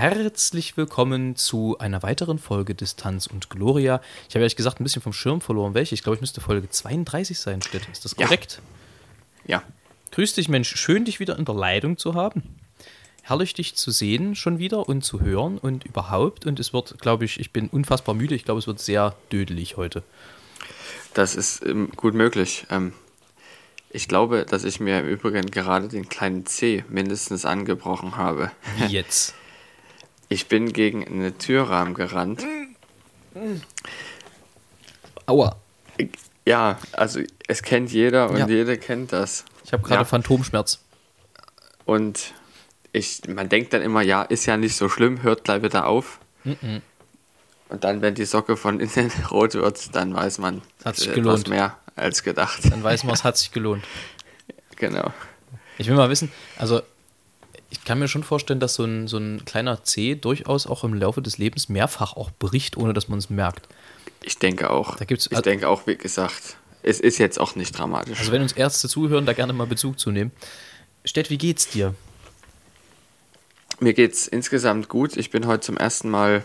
[0.00, 4.00] Herzlich willkommen zu einer weiteren Folge Distanz und Gloria.
[4.30, 5.74] Ich habe ehrlich gesagt ein bisschen vom Schirm verloren.
[5.74, 5.94] Welche?
[5.94, 7.86] Ich glaube, ich müsste Folge 32 sein, Stett.
[7.92, 8.62] Ist das korrekt?
[9.44, 9.58] Ja.
[9.58, 9.62] ja.
[10.12, 10.74] Grüß dich, Mensch.
[10.74, 12.42] Schön, dich wieder in der Leitung zu haben.
[13.20, 16.46] Herrlich, dich zu sehen schon wieder und zu hören und überhaupt.
[16.46, 18.34] Und es wird, glaube ich, ich bin unfassbar müde.
[18.34, 20.02] Ich glaube, es wird sehr dödelig heute.
[21.12, 22.64] Das ist ähm, gut möglich.
[22.70, 22.94] Ähm,
[23.90, 28.50] ich glaube, dass ich mir im Übrigen gerade den kleinen C mindestens angebrochen habe.
[28.78, 29.34] Wie jetzt?
[30.32, 32.46] Ich bin gegen eine Türrahmen gerannt.
[35.26, 35.56] Aua.
[36.46, 38.46] Ja, also es kennt jeder und ja.
[38.46, 39.44] jede kennt das.
[39.64, 40.04] Ich habe gerade ja.
[40.04, 40.78] Phantomschmerz.
[41.84, 42.32] Und
[42.92, 46.20] ich, man denkt dann immer, ja, ist ja nicht so schlimm, hört gleich wieder auf.
[46.44, 46.82] Mhm.
[47.68, 51.48] Und dann, wenn die Socke von innen rot wird, dann weiß man hat sich gelohnt.
[51.48, 52.70] mehr als gedacht.
[52.70, 53.82] Dann weiß man, es hat sich gelohnt.
[54.76, 55.12] genau.
[55.76, 56.82] Ich will mal wissen, also
[57.70, 60.92] ich kann mir schon vorstellen, dass so ein, so ein kleiner C durchaus auch im
[60.94, 63.68] Laufe des Lebens mehrfach auch bricht, ohne dass man es merkt.
[64.22, 64.96] Ich denke auch.
[64.96, 68.18] Da gibt's, ich denke auch, wie gesagt, es ist jetzt auch nicht dramatisch.
[68.18, 70.32] Also wenn uns Ärzte zuhören, da gerne mal Bezug zu nehmen.
[71.04, 71.94] Stett, wie geht's dir?
[73.78, 75.16] Mir geht's insgesamt gut.
[75.16, 76.44] Ich bin heute zum ersten Mal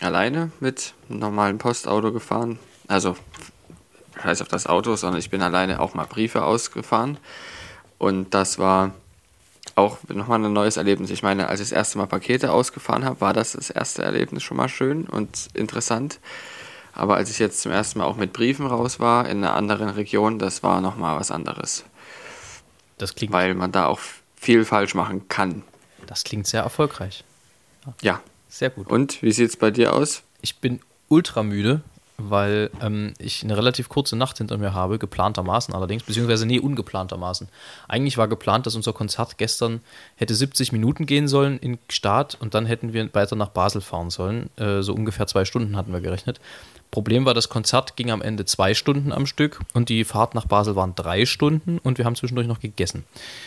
[0.00, 2.58] alleine mit einem normalen Postauto gefahren.
[2.86, 3.16] Also,
[4.22, 7.18] scheiß auf das Auto, sondern ich bin alleine auch mal Briefe ausgefahren.
[7.98, 8.94] Und das war
[9.78, 11.10] auch nochmal ein neues Erlebnis.
[11.10, 14.42] Ich meine, als ich das erste Mal Pakete ausgefahren habe, war das das erste Erlebnis
[14.42, 16.20] schon mal schön und interessant.
[16.92, 19.88] Aber als ich jetzt zum ersten Mal auch mit Briefen raus war in einer anderen
[19.88, 21.84] Region, das war nochmal was anderes.
[22.98, 23.32] Das klingt.
[23.32, 24.00] Weil man da auch
[24.36, 25.62] viel falsch machen kann.
[26.06, 27.24] Das klingt sehr erfolgreich.
[28.02, 28.20] Ja.
[28.48, 28.88] Sehr gut.
[28.88, 30.22] Und wie sieht es bei dir aus?
[30.40, 31.82] Ich bin ultra müde
[32.20, 37.48] weil ähm, ich eine relativ kurze Nacht hinter mir habe, geplantermaßen allerdings, beziehungsweise nee, ungeplantermaßen.
[37.86, 39.80] Eigentlich war geplant, dass unser Konzert gestern
[40.16, 44.10] hätte 70 Minuten gehen sollen in Start und dann hätten wir weiter nach Basel fahren
[44.10, 44.50] sollen.
[44.56, 46.40] Äh, so ungefähr zwei Stunden hatten wir gerechnet.
[46.90, 50.46] Problem war, das Konzert ging am Ende zwei Stunden am Stück und die Fahrt nach
[50.46, 53.04] Basel waren drei Stunden und wir haben zwischendurch noch gegessen.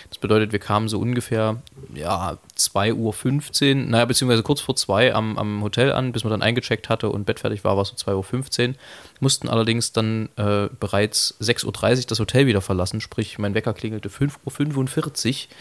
[0.10, 1.62] Das bedeutet, wir kamen so ungefähr
[1.96, 6.44] ja, 2.15 Uhr, naja, beziehungsweise kurz vor zwei am, am Hotel an, bis man dann
[6.44, 8.76] eingecheckt hatte und bettfertig war, war es so 2.15 Uhr.
[9.22, 14.10] Mussten allerdings dann äh, bereits 6.30 Uhr das Hotel wieder verlassen, sprich mein Wecker klingelte
[14.10, 15.56] 5.45 Uhr,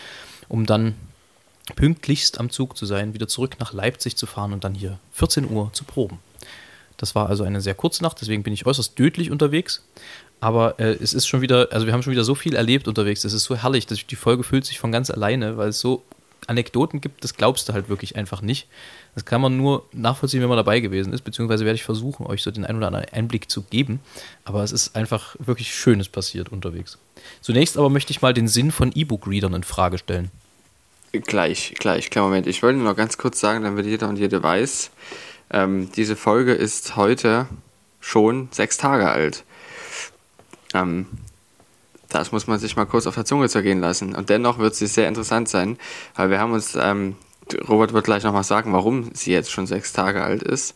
[0.48, 0.96] um dann
[1.76, 5.50] pünktlichst am Zug zu sein, wieder zurück nach Leipzig zu fahren und dann hier 14
[5.50, 6.18] Uhr zu proben.
[7.00, 9.82] Das war also eine sehr kurze Nacht, deswegen bin ich äußerst tödlich unterwegs.
[10.38, 13.24] Aber äh, es ist schon wieder, also wir haben schon wieder so viel erlebt unterwegs.
[13.24, 16.02] Es ist so herrlich, dass die Folge fühlt sich von ganz alleine, weil es so
[16.46, 18.68] Anekdoten gibt, das glaubst du halt wirklich einfach nicht.
[19.14, 22.42] Das kann man nur nachvollziehen, wenn man dabei gewesen ist, beziehungsweise werde ich versuchen, euch
[22.42, 24.00] so den einen oder anderen Einblick zu geben.
[24.44, 26.98] Aber es ist einfach wirklich Schönes passiert unterwegs.
[27.40, 30.30] Zunächst aber möchte ich mal den Sinn von E-Book-Readern in Frage stellen.
[31.12, 32.46] Gleich, gleich, klar, Moment.
[32.46, 34.90] Ich wollte nur noch ganz kurz sagen, damit jeder und jede weiß,
[35.50, 37.46] ähm, diese Folge ist heute
[38.00, 39.44] schon sechs Tage alt.
[40.74, 41.06] Ähm,
[42.08, 44.14] das muss man sich mal kurz auf der Zunge zergehen lassen.
[44.14, 45.78] Und dennoch wird sie sehr interessant sein,
[46.16, 47.16] weil wir haben uns, ähm,
[47.68, 50.74] Robert wird gleich nochmal sagen, warum sie jetzt schon sechs Tage alt ist.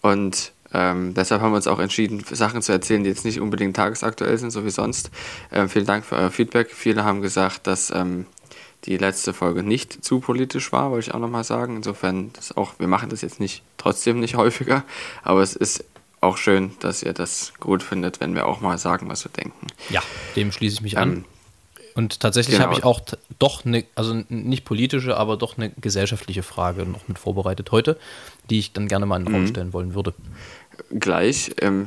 [0.00, 3.74] Und ähm, deshalb haben wir uns auch entschieden, Sachen zu erzählen, die jetzt nicht unbedingt
[3.74, 5.10] tagesaktuell sind, so wie sonst.
[5.50, 6.70] Ähm, vielen Dank für euer Feedback.
[6.72, 8.26] Viele haben gesagt, dass ähm,
[8.84, 11.76] die letzte Folge nicht zu politisch war, wollte ich auch nochmal sagen.
[11.76, 14.84] Insofern, das auch, wir machen das jetzt nicht trotzdem nicht häufiger,
[15.22, 15.84] aber es ist
[16.20, 19.66] auch schön, dass ihr das gut findet, wenn wir auch mal sagen, was wir denken.
[19.90, 20.02] Ja,
[20.36, 21.24] dem schließe ich mich ähm, an.
[21.94, 22.68] Und tatsächlich genau.
[22.68, 23.00] habe ich auch
[23.38, 27.98] doch eine, also nicht politische, aber doch eine gesellschaftliche Frage noch mit vorbereitet heute,
[28.50, 29.48] die ich dann gerne mal in den Raum mhm.
[29.48, 30.14] stellen wollen würde.
[30.90, 31.56] Gleich.
[31.60, 31.86] Ähm,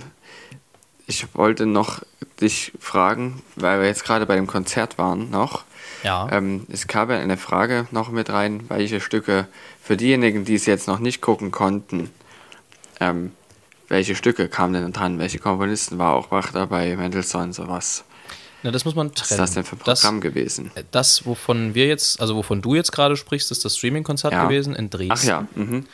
[1.07, 2.01] ich wollte noch
[2.41, 5.63] dich fragen, weil wir jetzt gerade bei dem Konzert waren noch.
[6.03, 6.27] Ja.
[6.31, 9.47] Ähm, es kam ja eine Frage noch mit rein, welche Stücke
[9.81, 12.09] für diejenigen, die es jetzt noch nicht gucken konnten,
[12.99, 13.31] ähm,
[13.87, 15.19] welche Stücke kamen denn dran?
[15.19, 16.95] Welche Komponisten war auch wach dabei?
[16.95, 18.05] Mendelssohn, sowas.
[18.63, 19.21] Na, das muss man trennen.
[19.21, 20.71] Was ist das denn für ein Programm das, gewesen?
[20.91, 24.45] Das, wovon wir jetzt, also wovon du jetzt gerade sprichst, ist das Streaming-Konzert ja.
[24.45, 25.11] gewesen in Dresden.
[25.11, 25.47] Ach ja.
[25.55, 25.85] Mhm.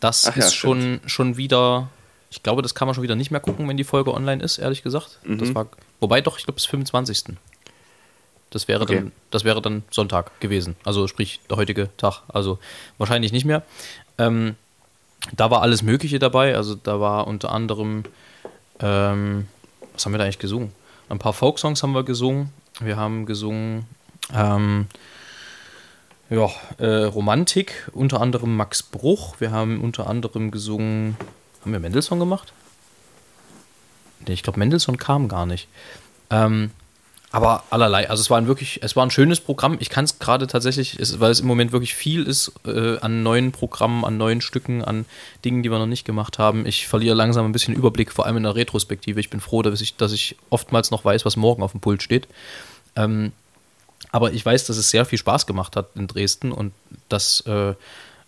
[0.00, 1.88] Das Ach ist ja, schon, schon wieder,
[2.30, 4.58] ich glaube, das kann man schon wieder nicht mehr gucken, wenn die Folge online ist,
[4.58, 5.20] ehrlich gesagt.
[5.24, 5.38] Mhm.
[5.38, 5.68] Das war,
[6.00, 7.36] wobei doch, ich glaube, bis 25.
[8.50, 8.96] Das wäre, okay.
[8.96, 10.76] dann, das wäre dann Sonntag gewesen.
[10.84, 12.22] Also sprich der heutige Tag.
[12.28, 12.58] Also
[12.98, 13.62] wahrscheinlich nicht mehr.
[14.18, 14.54] Ähm,
[15.34, 16.56] da war alles Mögliche dabei.
[16.56, 18.04] Also da war unter anderem,
[18.80, 19.48] ähm,
[19.92, 20.72] was haben wir da eigentlich gesungen?
[21.08, 22.52] Ein paar Folksongs haben wir gesungen.
[22.80, 23.86] Wir haben gesungen
[24.34, 24.86] ähm,
[26.30, 29.36] ja, äh, Romantik, unter anderem Max Bruch.
[29.38, 31.16] Wir haben unter anderem gesungen.
[31.60, 32.52] Haben wir Mendelssohn gemacht?
[34.26, 35.68] Nee, ich glaube, Mendelssohn kam gar nicht.
[36.30, 36.70] Ähm,
[37.36, 38.08] aber allerlei.
[38.08, 39.76] Also es war ein wirklich, es war ein schönes Programm.
[39.78, 43.52] Ich kann es gerade tatsächlich, weil es im Moment wirklich viel ist äh, an neuen
[43.52, 45.04] Programmen, an neuen Stücken, an
[45.44, 46.64] Dingen, die wir noch nicht gemacht haben.
[46.64, 49.20] Ich verliere langsam ein bisschen Überblick, vor allem in der Retrospektive.
[49.20, 52.02] Ich bin froh, dass ich, dass ich oftmals noch weiß, was morgen auf dem Pult
[52.02, 52.26] steht.
[52.96, 53.32] Ähm,
[54.12, 56.72] aber ich weiß, dass es sehr viel Spaß gemacht hat in Dresden und
[57.10, 57.74] dass äh,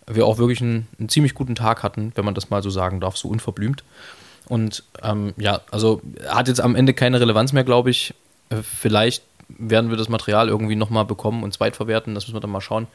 [0.06, 3.00] wir auch wirklich einen, einen, ziemlich guten Tag hatten, wenn man das mal so sagen
[3.00, 3.84] darf, so unverblümt.
[4.48, 8.12] Und ähm, ja, also hat jetzt am Ende keine Relevanz mehr, glaube ich.
[8.50, 12.50] Äh, vielleicht werden wir das Material irgendwie nochmal bekommen und zweitverwerten, das müssen wir dann
[12.50, 12.86] mal schauen.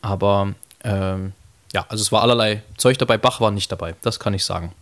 [0.00, 1.32] Aber ähm,
[1.72, 3.18] ja, also es war allerlei Zeug dabei.
[3.18, 4.72] Bach war nicht dabei, das kann ich sagen.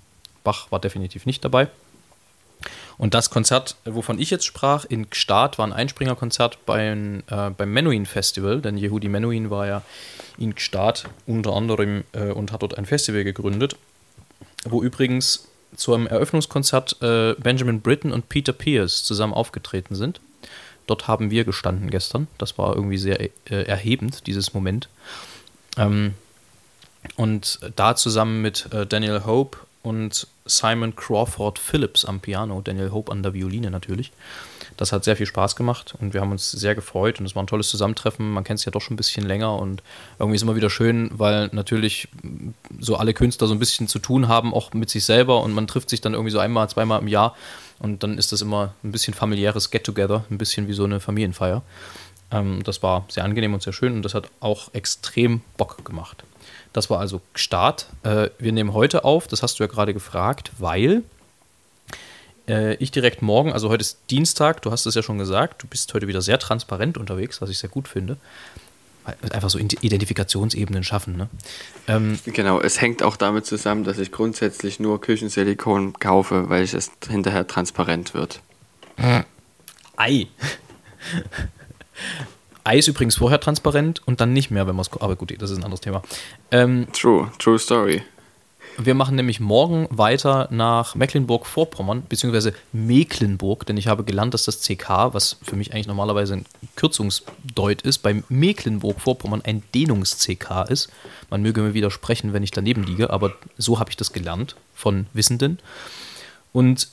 [0.44, 1.68] Bach war definitiv nicht dabei.
[2.96, 7.72] Und das Konzert, wovon ich jetzt sprach, in Gstaad, war ein Einspringerkonzert beim, äh, beim
[7.72, 9.82] Menuhin Festival, denn Yehudi Menuhin war ja
[10.36, 13.76] in Gstaad unter anderem äh, und hat dort ein Festival gegründet,
[14.64, 20.20] wo übrigens zum Eröffnungskonzert äh, Benjamin Britten und Peter Pierce zusammen aufgetreten sind.
[20.86, 22.28] Dort haben wir gestanden gestern.
[22.38, 24.88] Das war irgendwie sehr äh, erhebend, dieses Moment.
[25.76, 26.14] Ähm,
[27.16, 33.12] und da zusammen mit äh, Daniel Hope und Simon Crawford Phillips am Piano, Daniel Hope
[33.12, 34.12] an der Violine natürlich.
[34.78, 37.42] Das hat sehr viel Spaß gemacht und wir haben uns sehr gefreut und es war
[37.42, 38.30] ein tolles Zusammentreffen.
[38.30, 39.82] Man kennt es ja doch schon ein bisschen länger und
[40.20, 42.08] irgendwie ist immer wieder schön, weil natürlich
[42.78, 45.66] so alle Künstler so ein bisschen zu tun haben, auch mit sich selber und man
[45.66, 47.34] trifft sich dann irgendwie so einmal, zweimal im Jahr
[47.80, 51.62] und dann ist das immer ein bisschen familiäres Get-Together, ein bisschen wie so eine Familienfeier.
[52.30, 56.22] Ähm, das war sehr angenehm und sehr schön und das hat auch extrem Bock gemacht.
[56.72, 57.88] Das war also Start.
[58.04, 61.02] Äh, wir nehmen heute auf, das hast du ja gerade gefragt, weil
[62.48, 65.66] äh, ich direkt morgen, also heute ist Dienstag, du hast es ja schon gesagt, du
[65.66, 68.16] bist heute wieder sehr transparent unterwegs, was ich sehr gut finde.
[69.30, 71.16] Einfach so Identifikationsebenen schaffen.
[71.16, 71.28] Ne?
[71.86, 76.90] Ähm, genau, es hängt auch damit zusammen, dass ich grundsätzlich nur Küchensilikon kaufe, weil es
[77.08, 78.42] hinterher transparent wird.
[79.96, 80.26] Ei.
[82.64, 84.92] Ei ist übrigens vorher transparent und dann nicht mehr, wenn man es.
[85.00, 86.02] Aber gut, das ist ein anderes Thema.
[86.50, 88.02] Ähm, true, true story.
[88.80, 94.60] Wir machen nämlich morgen weiter nach Mecklenburg-Vorpommern, beziehungsweise Mecklenburg, denn ich habe gelernt, dass das
[94.60, 96.46] CK, was für mich eigentlich normalerweise ein
[96.76, 100.90] Kürzungsdeut ist, bei Mecklenburg-Vorpommern ein Dehnungs-CK ist.
[101.28, 105.08] Man möge mir widersprechen, wenn ich daneben liege, aber so habe ich das gelernt von
[105.12, 105.58] Wissenden.
[106.52, 106.86] Und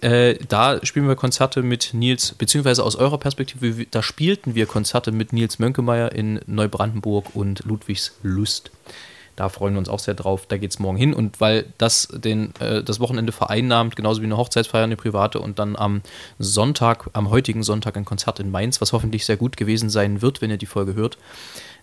[0.00, 5.12] äh, da spielen wir Konzerte mit Nils, beziehungsweise aus eurer Perspektive, da spielten wir Konzerte
[5.12, 8.72] mit Nils Mönkemeyer in Neubrandenburg und Ludwigslust.
[9.40, 10.46] Da freuen wir uns auch sehr drauf.
[10.46, 11.14] Da geht es morgen hin.
[11.14, 15.58] Und weil das den, äh, das Wochenende vereinnahmt, genauso wie eine Hochzeitsfeier, eine private und
[15.58, 16.02] dann am
[16.38, 20.40] Sonntag, am heutigen Sonntag ein Konzert in Mainz, was hoffentlich sehr gut gewesen sein wird,
[20.40, 21.18] wenn ihr die Folge hört,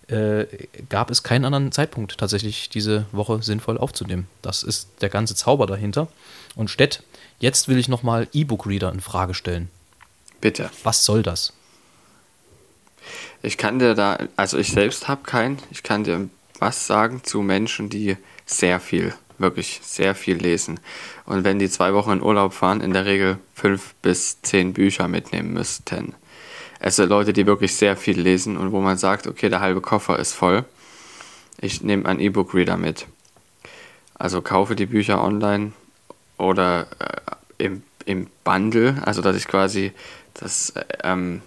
[0.06, 0.46] äh,
[0.88, 4.26] gab es keinen anderen Zeitpunkt tatsächlich diese Woche sinnvoll aufzunehmen.
[4.40, 6.08] Das ist der ganze Zauber dahinter.
[6.54, 7.02] Und Stett,
[7.40, 9.70] Jetzt will ich nochmal E-Book-Reader in Frage stellen.
[10.40, 10.70] Bitte.
[10.82, 11.52] Was soll das?
[13.42, 16.28] Ich kann dir da, also ich selbst habe keinen, ich kann dir
[16.58, 18.16] was sagen zu Menschen, die
[18.46, 20.80] sehr viel, wirklich sehr viel lesen.
[21.24, 25.08] Und wenn die zwei Wochen in Urlaub fahren, in der Regel fünf bis zehn Bücher
[25.08, 26.14] mitnehmen müssten.
[26.80, 30.18] Also Leute, die wirklich sehr viel lesen und wo man sagt, okay, der halbe Koffer
[30.18, 30.64] ist voll.
[31.60, 33.06] Ich nehme einen E-Book-Reader mit.
[34.14, 35.72] Also kaufe die Bücher online
[36.38, 39.92] oder äh, im, im Bundle, also dass ich quasi
[40.34, 41.42] das äh, ähm,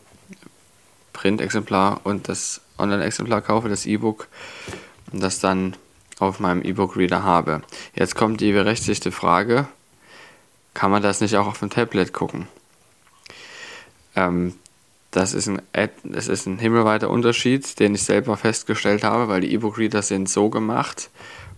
[1.13, 4.27] Print-Exemplar und das Online-Exemplar kaufe, das E-Book,
[5.19, 5.75] das dann
[6.19, 7.61] auf meinem E-Book-Reader habe.
[7.95, 9.67] Jetzt kommt die berechtigte Frage,
[10.73, 12.47] kann man das nicht auch auf dem Tablet gucken?
[14.15, 14.53] Ähm,
[15.11, 15.61] das ist, ein,
[16.03, 20.49] das ist ein himmelweiter Unterschied, den ich selber festgestellt habe, weil die E-Book-Reader sind so
[20.49, 21.09] gemacht,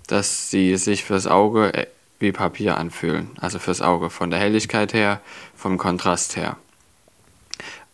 [0.07, 1.87] dass sie sich fürs Auge äh,
[2.19, 5.21] wie Papier anfühlen, also fürs Auge, von der Helligkeit her,
[5.55, 6.57] vom Kontrast her.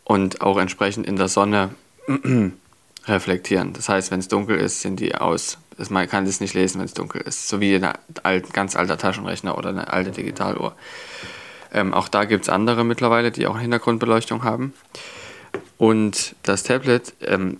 [0.03, 1.75] Und auch entsprechend in der Sonne
[3.09, 3.73] reflektieren.
[3.73, 5.57] Das heißt, wenn es dunkel ist, sind die aus.
[5.89, 7.47] Man kann das nicht lesen, wenn es dunkel ist.
[7.47, 10.75] So wie ein alt, ganz alter Taschenrechner oder eine alte Digitaluhr.
[11.73, 14.73] Ähm, auch da gibt es andere mittlerweile, die auch Hintergrundbeleuchtung haben.
[15.77, 17.59] Und das Tablet ähm,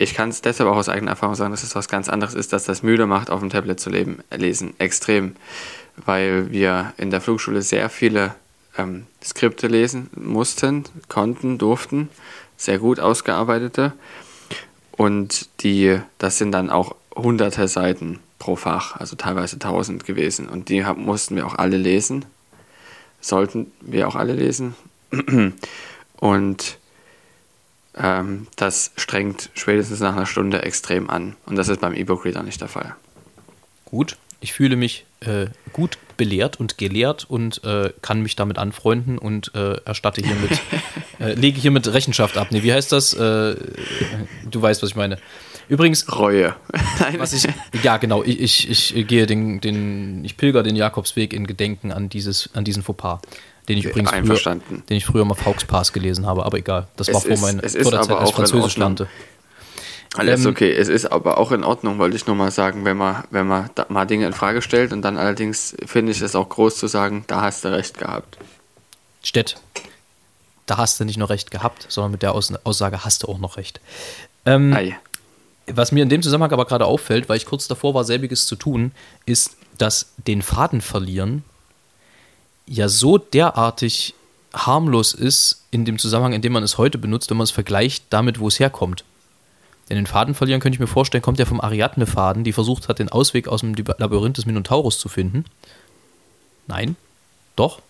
[0.00, 2.54] ich kann es deshalb auch aus eigener Erfahrung sagen, dass es was ganz anderes ist,
[2.54, 4.72] dass das müde macht, auf dem Tablet zu leben, lesen.
[4.78, 5.36] Extrem.
[5.94, 8.34] Weil wir in der Flugschule sehr viele
[8.78, 12.08] ähm, Skripte lesen mussten, konnten, durften.
[12.56, 13.92] Sehr gut ausgearbeitete.
[15.00, 20.46] Und die, das sind dann auch hunderte Seiten pro Fach, also teilweise tausend gewesen.
[20.46, 22.26] Und die haben, mussten wir auch alle lesen.
[23.22, 24.74] Sollten wir auch alle lesen.
[26.18, 26.78] Und
[27.96, 31.34] ähm, das strengt spätestens nach einer Stunde extrem an.
[31.46, 32.94] Und das ist beim E-Book Reader nicht der Fall.
[33.86, 39.16] Gut, ich fühle mich äh, gut belehrt und gelehrt und äh, kann mich damit anfreunden
[39.16, 40.60] und äh, erstatte hiermit,
[41.18, 42.48] äh, lege hiermit Rechenschaft ab.
[42.50, 43.14] Nee, wie heißt das?
[43.14, 43.56] Äh,
[44.50, 45.16] du weißt, was ich meine.
[45.70, 46.14] Übrigens.
[46.14, 46.54] Reue.
[47.16, 47.48] was ich,
[47.82, 52.10] ja, genau, ich, ich, ich gehe den, den, ich pilger den Jakobsweg in Gedenken an,
[52.10, 53.20] dieses, an diesen Fauxpas.
[53.66, 54.60] Den ich übrigens früher,
[54.90, 56.88] den ich früher mal Faux Pass gelesen habe, aber egal.
[56.96, 59.08] Das es war vor, mein, vor der Zeit, als ich Französisch lernte.
[60.16, 60.72] Alles ähm, okay.
[60.72, 63.70] Es ist aber auch in Ordnung, wollte ich nur mal sagen, wenn man, wenn man
[63.88, 67.24] mal Dinge in Frage stellt und dann allerdings finde ich es auch groß zu sagen,
[67.28, 68.36] da hast du recht gehabt.
[69.22, 69.56] Stett,
[70.66, 73.56] da hast du nicht nur recht gehabt, sondern mit der Aussage hast du auch noch
[73.56, 73.80] recht.
[74.46, 74.76] Ähm,
[75.66, 78.56] was mir in dem Zusammenhang aber gerade auffällt, weil ich kurz davor war, selbiges zu
[78.56, 78.92] tun,
[79.26, 81.44] ist, dass den Faden verlieren
[82.70, 84.14] ja so derartig
[84.54, 88.04] harmlos ist in dem Zusammenhang, in dem man es heute benutzt, wenn man es vergleicht
[88.10, 89.04] damit, wo es herkommt.
[89.90, 93.00] Denn den Faden verlieren könnte ich mir vorstellen, kommt ja vom Ariadne-Faden, die versucht hat,
[93.00, 95.44] den Ausweg aus dem Labyrinth des Minotaurus zu finden.
[96.68, 96.94] Nein?
[97.56, 97.82] Doch?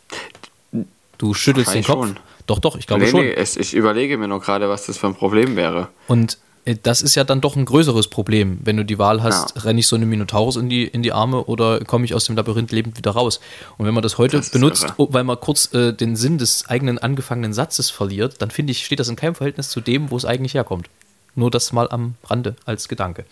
[1.19, 2.07] Du schüttelst den Kopf.
[2.07, 2.17] Schon.
[2.47, 3.21] Doch, doch, ich glaube nee, schon.
[3.21, 5.89] Nee, es, ich überlege mir nur gerade, was das für ein Problem wäre.
[6.09, 9.57] Und äh, das ist ja dann doch ein größeres Problem, wenn du die Wahl hast,
[9.57, 9.63] ja.
[9.63, 12.37] renne ich so einem Minotaurus in die, in die Arme oder komme ich aus dem
[12.37, 13.41] Labyrinth lebend wieder raus.
[13.77, 15.13] Und wenn man das heute das benutzt, irre.
[15.13, 19.01] weil man kurz äh, den Sinn des eigenen angefangenen Satzes verliert, dann finde ich, steht
[19.01, 20.89] das in keinem Verhältnis zu dem, wo es eigentlich herkommt.
[21.35, 23.25] Nur das mal am Rande als Gedanke.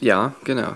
[0.00, 0.74] Ja, genau.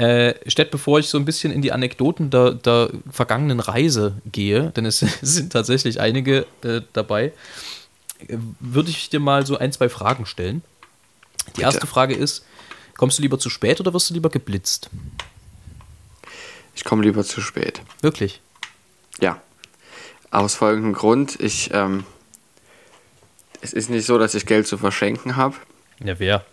[0.00, 4.70] Äh, Stett, bevor ich so ein bisschen in die Anekdoten der, der vergangenen Reise gehe,
[4.70, 7.34] denn es sind tatsächlich einige äh, dabei,
[8.26, 10.62] äh, würde ich dir mal so ein, zwei Fragen stellen.
[11.48, 11.62] Die Bitte.
[11.62, 12.46] erste Frage ist:
[12.96, 14.88] Kommst du lieber zu spät oder wirst du lieber geblitzt?
[16.74, 17.82] Ich komme lieber zu spät.
[18.00, 18.40] Wirklich?
[19.20, 19.42] Ja.
[20.30, 22.04] Aus folgendem Grund: Ich, ähm,
[23.60, 25.56] es ist nicht so, dass ich Geld zu verschenken habe.
[26.02, 26.44] Ja, wer?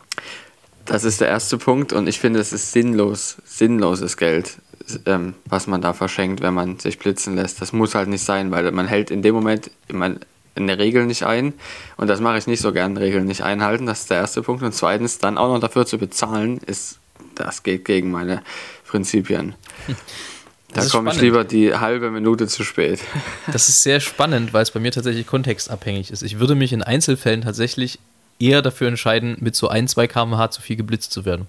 [0.85, 4.57] Das ist der erste Punkt und ich finde, es ist sinnlos, sinnloses Geld,
[5.05, 7.61] ähm, was man da verschenkt, wenn man sich blitzen lässt.
[7.61, 10.19] Das muss halt nicht sein, weil man hält in dem Moment, man,
[10.55, 11.53] eine Regel nicht ein.
[11.97, 13.85] Und das mache ich nicht so gern, Regeln nicht einhalten.
[13.85, 14.63] Das ist der erste Punkt.
[14.63, 16.99] Und zweitens, dann auch noch dafür zu bezahlen, ist,
[17.35, 18.41] das geht gegen meine
[18.87, 19.55] Prinzipien.
[20.73, 22.99] Da komme ich lieber die halbe Minute zu spät.
[23.51, 26.21] Das ist sehr spannend, weil es bei mir tatsächlich kontextabhängig ist.
[26.21, 27.99] Ich würde mich in Einzelfällen tatsächlich
[28.39, 31.47] eher dafür entscheiden, mit so ein, zwei km/h zu viel geblitzt zu werden.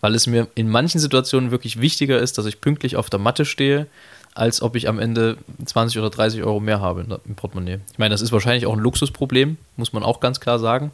[0.00, 3.44] Weil es mir in manchen Situationen wirklich wichtiger ist, dass ich pünktlich auf der Matte
[3.44, 3.86] stehe,
[4.34, 7.80] als ob ich am Ende 20 oder 30 Euro mehr habe im Portemonnaie.
[7.92, 10.92] Ich meine, das ist wahrscheinlich auch ein Luxusproblem, muss man auch ganz klar sagen.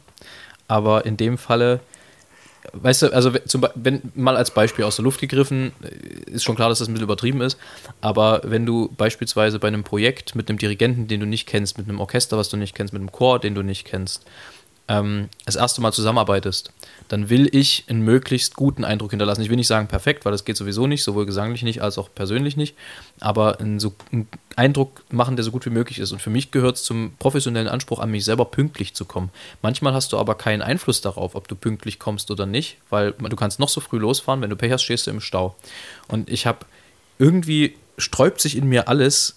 [0.67, 1.79] Aber in dem Falle,
[2.73, 6.55] weißt du, also zum, wenn mal als Beispiel aus der Luft gegriffen, äh, ist schon
[6.55, 7.57] klar, dass das ein bisschen übertrieben ist.
[8.01, 11.87] Aber wenn du beispielsweise bei einem Projekt mit einem Dirigenten, den du nicht kennst, mit
[11.87, 14.25] einem Orchester, was du nicht kennst, mit einem Chor, den du nicht kennst,
[14.87, 16.71] ähm, das erste Mal zusammenarbeitest,
[17.07, 19.41] dann will ich einen möglichst guten Eindruck hinterlassen.
[19.41, 22.09] Ich will nicht sagen perfekt, weil das geht sowieso nicht, sowohl gesanglich nicht als auch
[22.13, 22.75] persönlich nicht,
[23.19, 26.11] aber einen, so, einen Eindruck machen, der so gut wie möglich ist.
[26.11, 29.29] Und für mich gehört es zum professionellen Anspruch an mich selber pünktlich zu kommen.
[29.61, 33.35] Manchmal hast du aber keinen Einfluss darauf, ob du pünktlich kommst oder nicht, weil du
[33.35, 35.55] kannst noch so früh losfahren, wenn du Pech hast, stehst du im Stau.
[36.07, 36.59] Und ich habe
[37.19, 39.36] irgendwie sträubt sich in mir alles,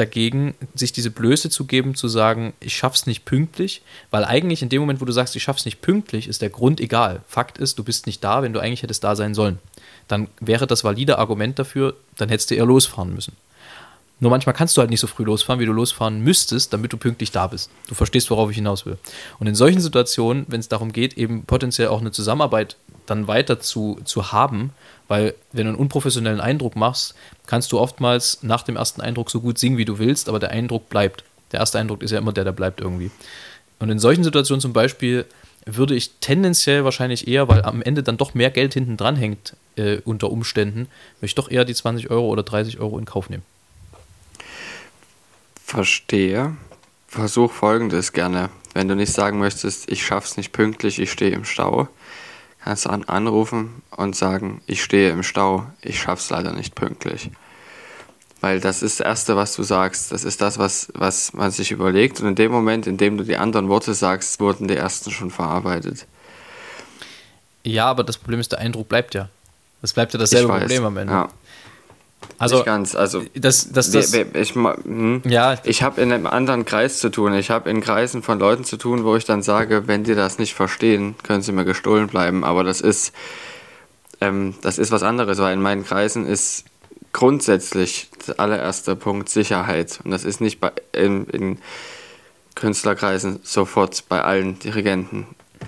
[0.00, 4.68] dagegen, sich diese Blöße zu geben, zu sagen, ich schaff's nicht pünktlich, weil eigentlich in
[4.68, 7.22] dem Moment, wo du sagst, ich schaff's nicht pünktlich, ist der Grund egal.
[7.28, 9.58] Fakt ist, du bist nicht da, wenn du eigentlich hättest da sein sollen.
[10.08, 13.36] Dann wäre das valide Argument dafür, dann hättest du eher losfahren müssen.
[14.20, 16.98] Nur manchmal kannst du halt nicht so früh losfahren, wie du losfahren müsstest, damit du
[16.98, 17.70] pünktlich da bist.
[17.88, 18.98] Du verstehst, worauf ich hinaus will.
[19.38, 22.76] Und in solchen Situationen, wenn es darum geht, eben potenziell auch eine Zusammenarbeit
[23.06, 24.72] dann weiter zu, zu haben,
[25.08, 27.14] weil wenn du einen unprofessionellen Eindruck machst,
[27.46, 30.50] kannst du oftmals nach dem ersten Eindruck so gut singen, wie du willst, aber der
[30.50, 31.24] Eindruck bleibt.
[31.52, 33.10] Der erste Eindruck ist ja immer der, der bleibt irgendwie.
[33.80, 35.26] Und in solchen Situationen zum Beispiel
[35.66, 39.56] würde ich tendenziell wahrscheinlich eher, weil am Ende dann doch mehr Geld hinten dran hängt
[39.76, 40.88] äh, unter Umständen,
[41.20, 43.42] möchte ich doch eher die 20 Euro oder 30 Euro in Kauf nehmen.
[45.64, 46.56] Verstehe.
[47.08, 48.50] Versuch folgendes gerne.
[48.74, 51.88] Wenn du nicht sagen möchtest, ich schaff's nicht pünktlich, ich stehe im Stau,
[52.62, 57.30] kannst du an anrufen und sagen, ich stehe im Stau, ich schaff's leider nicht pünktlich.
[58.40, 60.12] Weil das ist das Erste, was du sagst.
[60.12, 62.20] Das ist das, was, was man sich überlegt.
[62.20, 65.30] Und in dem Moment, in dem du die anderen Worte sagst, wurden die ersten schon
[65.30, 66.06] verarbeitet.
[67.62, 69.28] Ja, aber das Problem ist, der Eindruck bleibt ja.
[69.82, 71.12] Das bleibt ja dasselbe Problem am Ende.
[71.12, 71.28] Ja.
[72.38, 72.94] Also, nicht ganz.
[72.94, 75.56] Also, das, das, das, ich, hm, ja.
[75.64, 77.34] ich habe in einem anderen Kreis zu tun.
[77.34, 80.38] Ich habe in Kreisen von Leuten zu tun, wo ich dann sage, wenn die das
[80.38, 82.44] nicht verstehen, können sie mir gestohlen bleiben.
[82.44, 83.12] Aber das ist,
[84.20, 86.64] ähm, das ist was anderes, weil in meinen Kreisen ist
[87.12, 90.00] grundsätzlich der allererste Punkt Sicherheit.
[90.04, 91.58] Und das ist nicht bei, in, in
[92.54, 95.26] Künstlerkreisen sofort bei allen Dirigenten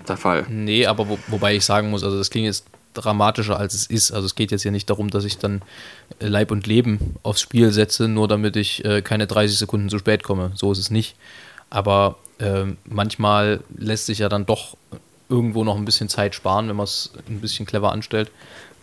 [0.08, 0.46] der Fall.
[0.48, 4.12] Nee, aber wo, wobei ich sagen muss, also das klingt jetzt dramatischer als es ist.
[4.12, 5.62] Also es geht jetzt ja nicht darum, dass ich dann
[6.18, 9.98] äh, Leib und Leben aufs Spiel setze, nur damit ich äh, keine 30 Sekunden zu
[9.98, 10.52] spät komme.
[10.54, 11.16] So ist es nicht.
[11.70, 14.76] Aber äh, manchmal lässt sich ja dann doch
[15.28, 18.30] irgendwo noch ein bisschen Zeit sparen, wenn man es ein bisschen clever anstellt.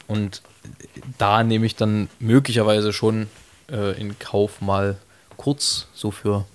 [0.08, 0.42] Und
[1.18, 3.28] da nehme ich dann möglicherweise schon
[3.72, 4.98] äh, in Kauf mal
[5.38, 6.46] kurz so für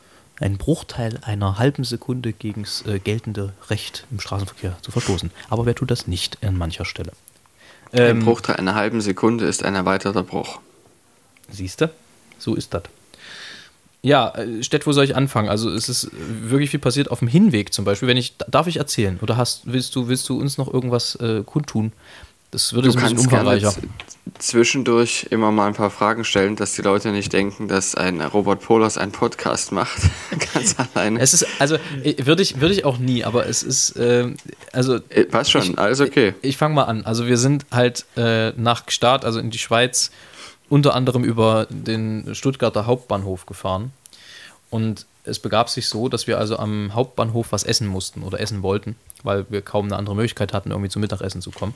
[0.40, 5.30] einen Bruchteil einer halben Sekunde gegen das äh, geltende Recht im Straßenverkehr zu verstoßen.
[5.48, 7.12] Aber wer tut das nicht an mancher Stelle?
[7.94, 10.60] Ähm, Ein Bruchteil einer halben Sekunde ist ein erweiterter Bruch.
[11.50, 11.90] Siehst du?
[12.38, 12.82] So ist das.
[14.02, 15.48] Ja, äh, Stett, wo soll ich anfangen?
[15.48, 18.08] Also es ist wirklich viel passiert auf dem Hinweg zum Beispiel.
[18.08, 19.18] Wenn ich, darf ich erzählen?
[19.22, 21.92] Oder hast, willst du, willst du uns noch irgendwas äh, kundtun?
[22.54, 23.74] Das würde es ein bisschen umfangreicher.
[24.38, 28.62] zwischendurch immer mal ein paar Fragen stellen, dass die Leute nicht denken, dass ein Robert
[28.62, 30.00] Polas einen Podcast macht.
[30.54, 31.18] Ganz alleine.
[31.18, 31.78] Es ist, also
[32.18, 34.32] würde ich, würde ich auch nie, aber es ist, äh,
[34.72, 35.00] also.
[35.08, 36.34] Äh, passt schon, ich, alles okay.
[36.42, 37.04] Ich, ich fange mal an.
[37.04, 40.12] Also wir sind halt äh, nach Start, also in die Schweiz,
[40.68, 43.90] unter anderem über den Stuttgarter Hauptbahnhof gefahren.
[44.70, 48.62] Und es begab sich so, dass wir also am Hauptbahnhof was essen mussten oder essen
[48.62, 48.94] wollten,
[49.24, 51.74] weil wir kaum eine andere Möglichkeit hatten, irgendwie zum Mittagessen zu kommen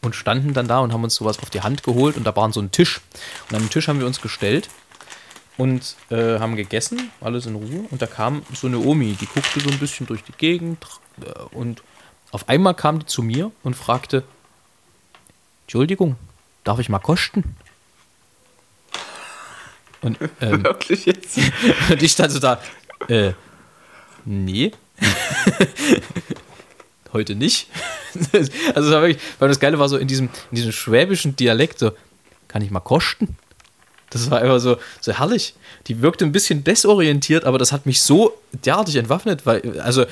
[0.00, 2.52] und standen dann da und haben uns sowas auf die Hand geholt und da war
[2.52, 3.00] so ein Tisch.
[3.48, 4.68] Und an den Tisch haben wir uns gestellt
[5.56, 7.86] und äh, haben gegessen, alles in Ruhe.
[7.90, 10.84] Und da kam so eine Omi, die guckte so ein bisschen durch die Gegend
[11.20, 11.82] äh, und
[12.30, 14.24] auf einmal kam die zu mir und fragte:
[15.64, 16.16] Entschuldigung,
[16.64, 17.56] darf ich mal kosten?
[20.00, 21.38] Und, ähm, Wirklich jetzt?
[21.90, 22.60] und ich stand so da,
[23.08, 23.32] äh,
[24.24, 24.72] nee.
[27.12, 27.68] Heute nicht.
[28.32, 31.92] also das wirklich, weil das Geile war so in diesem, in diesem schwäbischen Dialekt so,
[32.48, 33.36] kann ich mal kosten?
[34.10, 35.54] Das war einfach so, so herrlich.
[35.86, 40.04] Die wirkte ein bisschen desorientiert, aber das hat mich so derartig entwaffnet, weil, also,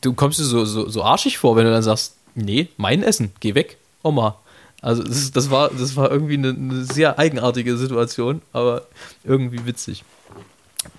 [0.00, 3.32] du kommst dir so, so, so arschig vor, wenn du dann sagst, nee, mein Essen,
[3.40, 4.38] geh weg, Oma.
[4.80, 8.86] Also das, das, war, das war irgendwie eine, eine sehr eigenartige Situation, aber
[9.22, 10.02] irgendwie witzig.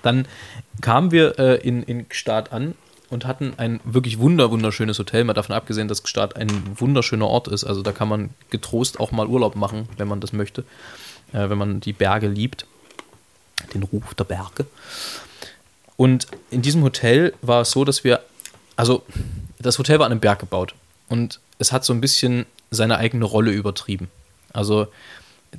[0.01, 0.25] Dann
[0.79, 2.75] kamen wir äh, in, in Gstaad an
[3.13, 7.47] und hatten ein wirklich wunder, wunderschönes Hotel, mal davon abgesehen, dass Gstaad ein wunderschöner Ort
[7.47, 7.63] ist.
[7.63, 10.61] Also da kann man getrost auch mal Urlaub machen, wenn man das möchte,
[11.31, 12.65] äh, wenn man die Berge liebt,
[13.73, 14.65] den Ruf der Berge.
[15.95, 18.21] Und in diesem Hotel war es so, dass wir,
[18.75, 19.03] also
[19.59, 20.73] das Hotel war an einem Berg gebaut
[21.07, 24.09] und es hat so ein bisschen seine eigene Rolle übertrieben.
[24.51, 24.87] Also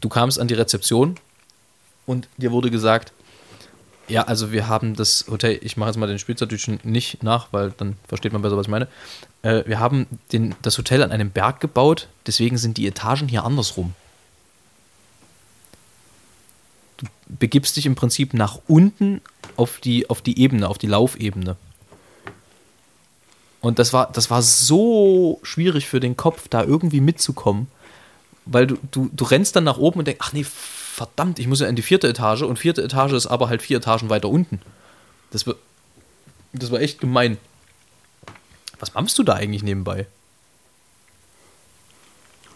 [0.01, 1.21] du kamst an die Rezeption
[2.05, 3.13] und dir wurde gesagt,
[4.09, 7.73] ja, also wir haben das Hotel, ich mache jetzt mal den Schweizerdeutschen nicht nach, weil
[7.77, 8.89] dann versteht man besser, was ich meine.
[9.43, 13.45] Äh, wir haben den, das Hotel an einem Berg gebaut, deswegen sind die Etagen hier
[13.45, 13.95] andersrum.
[16.99, 19.21] Du begibst dich im Prinzip nach unten
[19.57, 21.57] auf die, auf die Ebene, auf die Laufebene.
[23.61, 27.69] Und das war, das war so schwierig für den Kopf, da irgendwie mitzukommen,
[28.45, 30.45] weil du, du, du rennst dann nach oben und denkst, ach nee,
[30.95, 33.79] verdammt, ich muss ja in die vierte Etage und vierte Etage ist aber halt vier
[33.79, 34.61] Etagen weiter unten.
[35.33, 35.57] Das war,
[36.53, 37.37] das war echt gemein.
[38.79, 40.07] Was machst du da eigentlich nebenbei?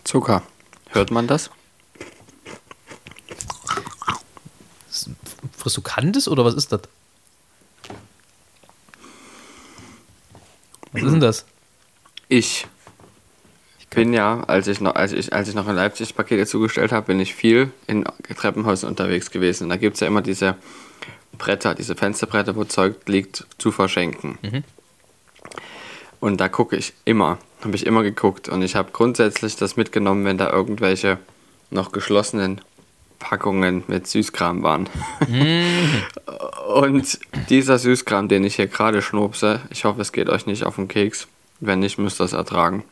[0.04, 0.44] Zucker.
[0.90, 1.50] Hört man das?
[5.56, 6.82] Frisst du Kandes oder was ist das?
[10.92, 11.44] Was ist denn das?
[12.28, 12.68] Ich
[13.90, 17.06] bin ja, als ich noch, als ich, als ich noch in Leipzig Pakete zugestellt habe,
[17.06, 18.04] bin ich viel in
[18.36, 19.64] Treppenhäusern unterwegs gewesen.
[19.64, 20.56] Und da gibt es ja immer diese
[21.36, 24.38] Bretter, diese Fensterbretter, wo Zeug liegt, zu verschenken.
[24.42, 24.64] Mhm.
[26.20, 28.48] Und da gucke ich immer, habe ich immer geguckt.
[28.48, 31.18] Und ich habe grundsätzlich das mitgenommen, wenn da irgendwelche
[31.70, 32.60] noch geschlossenen
[33.18, 34.88] Packungen mit Süßkram waren.
[35.26, 36.02] Mhm.
[36.74, 40.76] Und dieser Süßkram, den ich hier gerade schnupse, ich hoffe, es geht euch nicht auf
[40.76, 41.26] den Keks.
[41.60, 42.84] Wenn nicht, müsst ihr es ertragen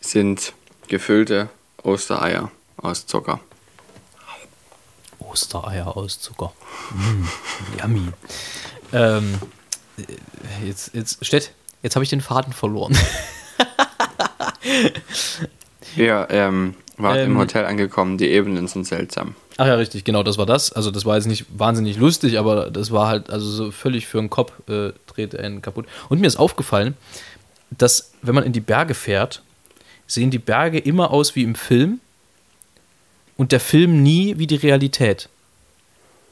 [0.00, 0.52] sind
[0.88, 1.48] gefüllte
[1.82, 3.40] Ostereier aus Zucker.
[5.18, 6.52] Ostereier aus Zucker.
[6.90, 7.24] Mm,
[7.80, 8.08] yummy.
[8.92, 9.38] Ähm,
[10.64, 12.96] jetzt, jetzt, Stett, jetzt habe ich den Faden verloren.
[15.96, 19.34] ja, ähm, war ähm, im Hotel angekommen, die Ebenen sind seltsam.
[19.56, 20.72] Ach ja, richtig, genau, das war das.
[20.72, 24.18] Also das war jetzt nicht wahnsinnig lustig, aber das war halt also so völlig für
[24.18, 25.86] den Kopf äh, dreht einen kaputt.
[26.08, 26.96] Und mir ist aufgefallen,
[27.70, 29.42] dass wenn man in die Berge fährt
[30.10, 32.00] sehen die Berge immer aus wie im Film
[33.36, 35.28] und der Film nie wie die Realität.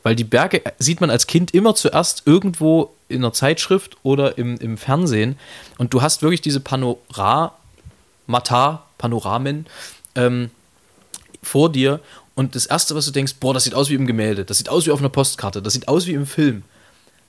[0.03, 4.57] Weil die Berge sieht man als Kind immer zuerst irgendwo in einer Zeitschrift oder im,
[4.59, 5.39] im Fernsehen
[5.79, 7.55] und du hast wirklich diese Panoramata,
[8.99, 9.67] Panoramen
[10.15, 10.51] ähm,
[11.43, 12.01] vor dir
[12.35, 14.69] und das Erste, was du denkst, boah, das sieht aus wie im Gemälde, das sieht
[14.69, 16.65] aus wie auf einer Postkarte, das sieht aus wie im Film.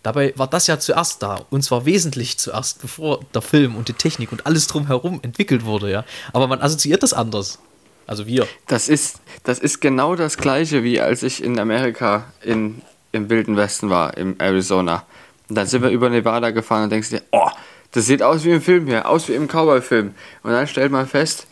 [0.01, 3.93] Dabei war das ja zuerst da und zwar wesentlich zuerst, bevor der Film und die
[3.93, 6.05] Technik und alles drumherum entwickelt wurde, ja.
[6.31, 7.59] Aber man assoziiert das anders.
[8.07, 8.47] Also wir.
[8.67, 12.81] Das ist, das ist genau das gleiche, wie als ich in Amerika in,
[13.11, 15.05] im Wilden Westen war, im Arizona.
[15.49, 17.49] Und dann sind wir über Nevada gefahren und denkst dir, oh,
[17.91, 20.13] das sieht aus wie im Film hier, aus wie im Cowboy-Film.
[20.43, 21.47] Und dann stellt man fest,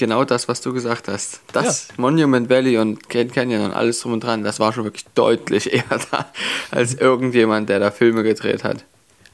[0.00, 1.40] genau das, was du gesagt hast.
[1.52, 1.94] Das ja.
[1.98, 5.72] Monument Valley und Grand Canyon und alles drum und dran, das war schon wirklich deutlich
[5.72, 6.32] eher da
[6.72, 8.84] als irgendjemand, der da Filme gedreht hat.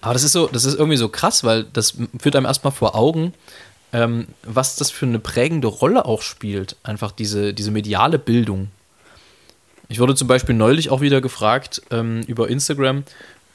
[0.03, 2.95] Aber das ist so, das ist irgendwie so krass, weil das führt einem erstmal vor
[2.95, 3.33] Augen,
[3.93, 6.77] ähm, was das für eine prägende Rolle auch spielt.
[6.83, 8.69] Einfach diese, diese mediale Bildung.
[9.89, 13.05] Ich wurde zum Beispiel neulich auch wieder gefragt ähm, über Instagram,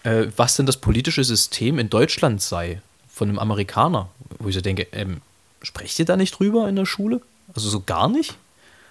[0.03, 2.81] äh, was denn das politische System in Deutschland sei
[3.13, 4.09] von einem Amerikaner.
[4.39, 5.21] Wo ich so denke, ähm,
[5.61, 7.21] sprecht ihr da nicht drüber in der Schule?
[7.53, 8.35] Also so gar nicht?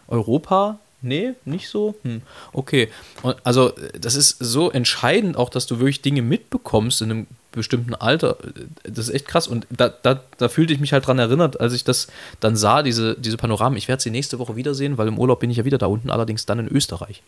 [0.09, 0.79] Europa?
[1.03, 1.95] Nee, nicht so?
[2.03, 2.21] Hm.
[2.53, 2.89] Okay.
[3.23, 7.95] Und also, das ist so entscheidend auch, dass du wirklich Dinge mitbekommst in einem bestimmten
[7.95, 8.37] Alter.
[8.83, 9.49] Das ist echt krass.
[9.49, 12.09] Und da, da, da fühlte ich mich halt dran erinnert, als ich das
[12.41, 13.79] dann sah, diese, diese Panoramen.
[13.79, 16.11] Ich werde sie nächste Woche wiedersehen, weil im Urlaub bin ich ja wieder da unten,
[16.11, 17.23] allerdings dann in Österreich.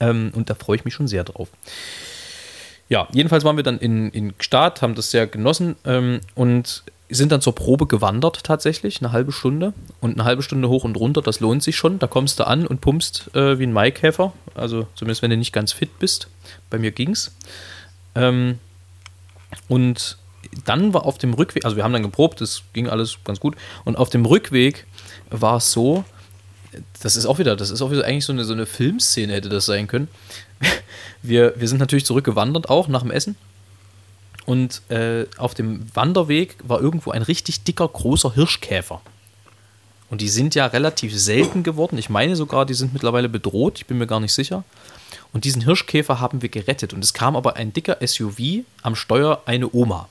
[0.00, 1.48] Ähm, und da freue ich mich schon sehr drauf.
[2.92, 7.32] Ja, jedenfalls waren wir dann in, in Gstaad, haben das sehr genossen ähm, und sind
[7.32, 9.72] dann zur Probe gewandert tatsächlich, eine halbe Stunde.
[10.02, 11.98] Und eine halbe Stunde hoch und runter, das lohnt sich schon.
[11.98, 14.34] Da kommst du an und pumpst äh, wie ein Maikäfer.
[14.54, 16.28] Also zumindest wenn du nicht ganz fit bist.
[16.68, 17.34] Bei mir ging's.
[18.14, 18.58] Ähm,
[19.68, 20.18] und
[20.66, 23.56] dann war auf dem Rückweg, also wir haben dann geprobt, das ging alles ganz gut.
[23.86, 24.86] Und auf dem Rückweg
[25.30, 26.04] war es so,
[27.02, 29.48] das ist auch wieder, das ist auch wieder eigentlich so eine, so eine Filmszene hätte
[29.48, 30.08] das sein können.
[31.24, 33.36] Wir, wir sind natürlich zurückgewandert auch nach dem Essen
[34.44, 39.00] und äh, auf dem Wanderweg war irgendwo ein richtig dicker, großer Hirschkäfer.
[40.10, 41.96] Und die sind ja relativ selten geworden.
[41.96, 43.78] Ich meine sogar, die sind mittlerweile bedroht.
[43.78, 44.64] Ich bin mir gar nicht sicher.
[45.32, 46.92] Und diesen Hirschkäfer haben wir gerettet.
[46.92, 50.08] Und es kam aber ein dicker SUV am Steuer eine Oma.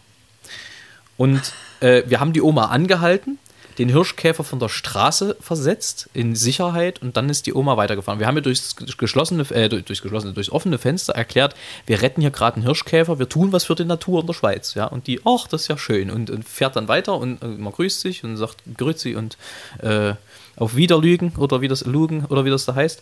[1.18, 3.38] Und äh, wir haben die Oma angehalten
[3.78, 8.20] den Hirschkäfer von der Straße versetzt in Sicherheit und dann ist die Oma weitergefahren.
[8.20, 11.56] Wir haben ihr durchs geschlossene, äh, durchs geschlossene, durchs offene Fenster erklärt,
[11.86, 14.74] wir retten hier gerade einen Hirschkäfer, wir tun was für die Natur in der Schweiz,
[14.74, 14.86] ja.
[14.86, 17.74] Und die, ach, das ist ja schön und, und fährt dann weiter und, und man
[17.74, 19.38] grüßt sich und sagt Grüezi und
[19.80, 20.14] äh,
[20.56, 23.02] auf Wiederlügen oder wie das Lügen oder wie das da heißt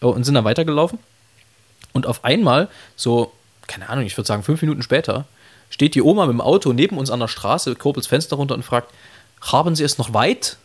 [0.00, 0.98] äh, und sind dann weitergelaufen.
[1.92, 3.32] Und auf einmal, so,
[3.66, 5.26] keine Ahnung, ich würde sagen fünf Minuten später,
[5.70, 8.54] steht die Oma mit dem Auto neben uns an der Straße, kurbelt das Fenster runter
[8.54, 8.92] und fragt,
[9.52, 10.56] haben Sie es noch weit?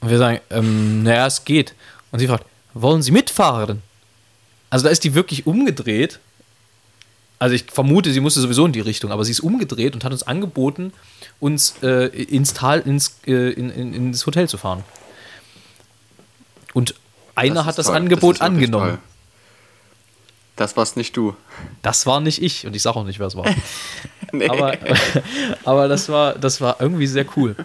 [0.00, 1.74] Und wir sagen, ähm, naja, es geht.
[2.10, 2.44] Und sie fragt,
[2.74, 3.82] wollen Sie mitfahren?
[4.70, 6.18] Also da ist die wirklich umgedreht.
[7.38, 10.12] Also ich vermute, sie musste sowieso in die Richtung, aber sie ist umgedreht und hat
[10.12, 10.92] uns angeboten,
[11.40, 14.84] uns äh, ins Tal, ins, äh, in, in, ins Hotel zu fahren.
[16.72, 16.94] Und
[17.34, 17.96] einer das hat das toll.
[17.96, 18.90] Angebot das angenommen.
[18.90, 18.98] Toll.
[20.56, 21.34] Das warst nicht du.
[21.82, 23.44] Das war nicht ich und ich sage auch nicht, wer es war.
[24.38, 24.48] nee.
[24.48, 24.76] aber,
[25.64, 27.56] aber das war, das war irgendwie sehr cool.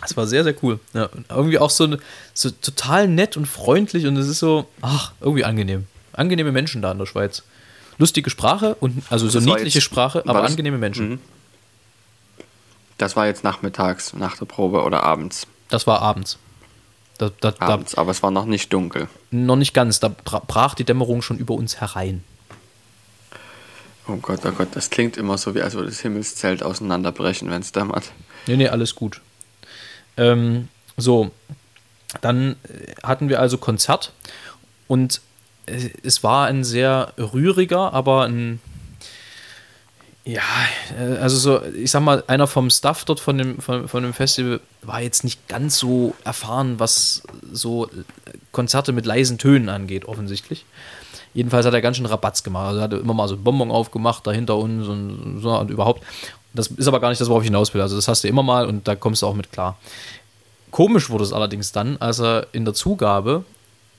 [0.00, 0.80] Das war sehr, sehr cool.
[0.92, 1.96] Ja, irgendwie auch so,
[2.34, 5.86] so total nett und freundlich und es ist so, ach, irgendwie angenehm.
[6.12, 7.42] Angenehme Menschen da in der Schweiz.
[7.98, 11.10] Lustige Sprache und also so niedliche jetzt, Sprache, aber das, angenehme Menschen.
[11.10, 11.20] Mhm.
[12.98, 15.46] Das war jetzt nachmittags, nach der Probe oder abends?
[15.70, 16.38] Das war abends.
[17.18, 19.08] Da, da, Abends, da, aber es war noch nicht dunkel.
[19.30, 22.24] Noch nicht ganz, da brach die Dämmerung schon über uns herein.
[24.06, 27.62] Oh Gott, oh Gott, das klingt immer so, wie als würde das Himmelszelt auseinanderbrechen, wenn
[27.62, 28.12] es dämmert.
[28.46, 29.20] Nee, nee, alles gut.
[30.16, 31.30] Ähm, so,
[32.20, 32.56] dann
[33.02, 34.12] hatten wir also Konzert
[34.86, 35.20] und
[35.66, 38.60] es war ein sehr rühriger, aber ein
[40.26, 40.42] ja,
[40.98, 44.14] äh, also so, ich sag mal, einer vom Staff dort von dem, von, von dem
[44.14, 47.90] Festival war jetzt nicht ganz so erfahren, was so
[48.50, 50.64] Konzerte mit leisen Tönen angeht, offensichtlich.
[51.34, 52.68] Jedenfalls hat er ganz schön Rabatz gemacht.
[52.68, 56.02] Also er hatte immer mal so Bonbon aufgemacht, dahinter uns und so und überhaupt.
[56.54, 57.80] Das ist aber gar nicht das, worauf ich hinaus will.
[57.80, 59.76] Also das hast du immer mal und da kommst du auch mit klar.
[60.70, 63.44] Komisch wurde es allerdings dann, als er in der Zugabe,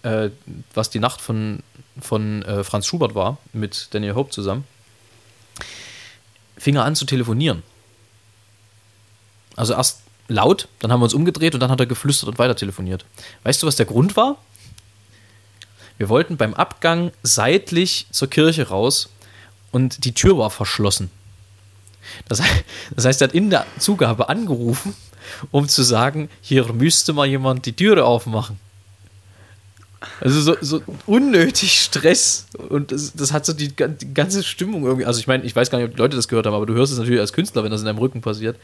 [0.04, 0.30] äh,
[0.74, 1.60] was die Nacht von,
[2.00, 4.64] von äh, Franz Schubert war, mit Daniel Hope zusammen,
[6.58, 7.64] fing er an zu telefonieren.
[9.58, 12.56] Also erst laut, dann haben wir uns umgedreht und dann hat er geflüstert und weiter
[12.56, 13.06] telefoniert.
[13.44, 14.38] Weißt du, was der Grund war?
[15.98, 19.10] Wir wollten beim Abgang seitlich zur Kirche raus
[19.72, 21.10] und die Tür war verschlossen.
[22.28, 22.42] Das,
[22.96, 24.96] das heißt, er hat in der Zugabe angerufen,
[25.52, 28.60] um zu sagen, hier müsste mal jemand die Türe aufmachen.
[30.22, 35.06] Also so, so unnötig Stress und das, das hat so die, die, ganze Stimmung irgendwie.
[35.06, 36.74] Also ich meine, ich weiß gar nicht, ob die Leute das gehört haben, aber du
[36.74, 38.58] hörst es natürlich als Künstler, wenn das in deinem Rücken passiert.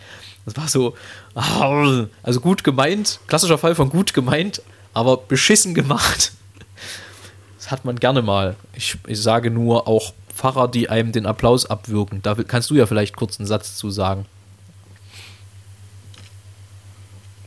[0.45, 0.95] Das war so,
[1.33, 4.61] also gut gemeint, klassischer Fall von gut gemeint,
[4.93, 6.33] aber beschissen gemacht.
[7.71, 8.57] Hat man gerne mal.
[8.73, 12.21] Ich, ich sage nur auch Pfarrer, die einem den Applaus abwürgen.
[12.21, 14.25] Da kannst du ja vielleicht kurz einen Satz zu sagen.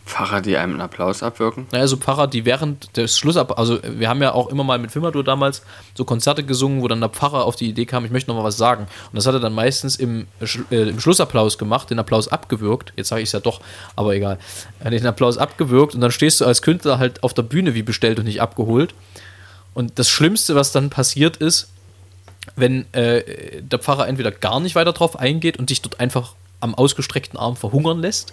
[0.07, 1.67] Pfarrer, die einem einen Applaus abwirken?
[1.73, 3.59] Naja, so Pfarrer, die während des Schlussab...
[3.59, 5.63] Also wir haben ja auch immer mal mit Filmadur damals
[5.95, 8.45] so Konzerte gesungen, wo dann der Pfarrer auf die Idee kam, ich möchte noch mal
[8.45, 8.87] was sagen.
[9.11, 10.27] Und das hat er dann meistens im,
[10.71, 12.93] äh, im Schlussapplaus gemacht, den Applaus abgewürgt.
[12.97, 13.61] Jetzt sage ich es ja doch,
[13.97, 14.39] aber egal.
[14.83, 18.19] Den Applaus abgewürgt und dann stehst du als Künstler halt auf der Bühne wie bestellt
[18.19, 18.95] und nicht abgeholt.
[19.75, 21.69] Und das Schlimmste, was dann passiert ist,
[22.57, 26.75] wenn äh, der Pfarrer entweder gar nicht weiter drauf eingeht und dich dort einfach am
[26.75, 28.33] ausgestreckten Arm verhungern lässt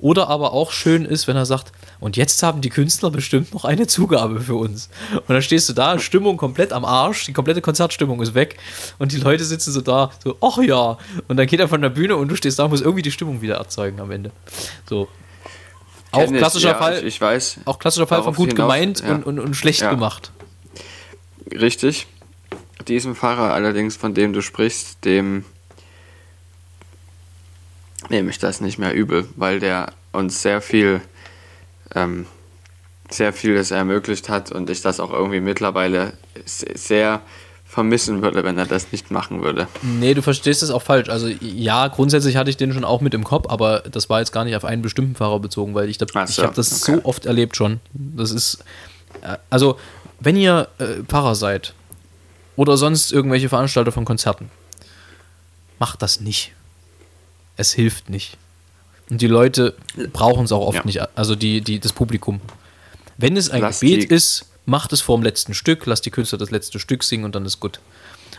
[0.00, 3.64] oder aber auch schön ist, wenn er sagt, und jetzt haben die Künstler bestimmt noch
[3.64, 4.88] eine Zugabe für uns.
[5.14, 8.56] Und dann stehst du da, Stimmung komplett am Arsch, die komplette Konzertstimmung ist weg
[8.98, 10.96] und die Leute sitzen so da, so, ach ja.
[11.28, 13.10] Und dann geht er von der Bühne und du stehst da und musst irgendwie die
[13.10, 14.30] Stimmung wieder erzeugen am Ende.
[14.88, 15.08] So.
[16.12, 17.60] Auch Kenn klassischer ja, Fall, ich, ich weiß.
[17.66, 19.14] auch klassischer Fall von gut hinaus, gemeint ja.
[19.14, 19.90] und, und, und schlecht Ja.
[19.90, 20.32] gemacht.
[21.52, 22.06] Richtig.
[22.88, 25.44] Diesem Pfarrer allerdings, von dem du sprichst, dem
[28.08, 31.00] nehme ich das nicht mehr übel, weil der uns sehr viel,
[31.94, 32.26] ähm,
[33.10, 36.14] sehr vieles ermöglicht hat und ich das auch irgendwie mittlerweile
[36.46, 37.20] se- sehr
[37.66, 39.68] vermissen würde, wenn er das nicht machen würde.
[39.82, 41.08] Nee, du verstehst es auch falsch.
[41.08, 44.32] Also ja, grundsätzlich hatte ich den schon auch mit im Kopf, aber das war jetzt
[44.32, 46.82] gar nicht auf einen bestimmten Fahrer bezogen, weil ich, da, Ach ich so, habe das
[46.82, 46.96] okay.
[47.00, 47.78] so oft erlebt schon.
[47.92, 48.64] Das ist,
[49.22, 49.78] äh, also
[50.20, 51.74] wenn ihr äh, Pfarrer seid
[52.56, 54.50] oder sonst irgendwelche Veranstalter von Konzerten,
[55.78, 56.52] macht das nicht.
[57.56, 58.36] Es hilft nicht.
[59.10, 59.74] Und die Leute
[60.12, 60.84] brauchen es auch oft Ja.
[60.84, 62.40] nicht, also die, die, das Publikum.
[63.18, 66.38] Wenn es ein Lasst Gebet ist, macht es vor dem letzten Stück, lasst die Künstler
[66.38, 67.80] das letzte Stück singen und dann ist gut.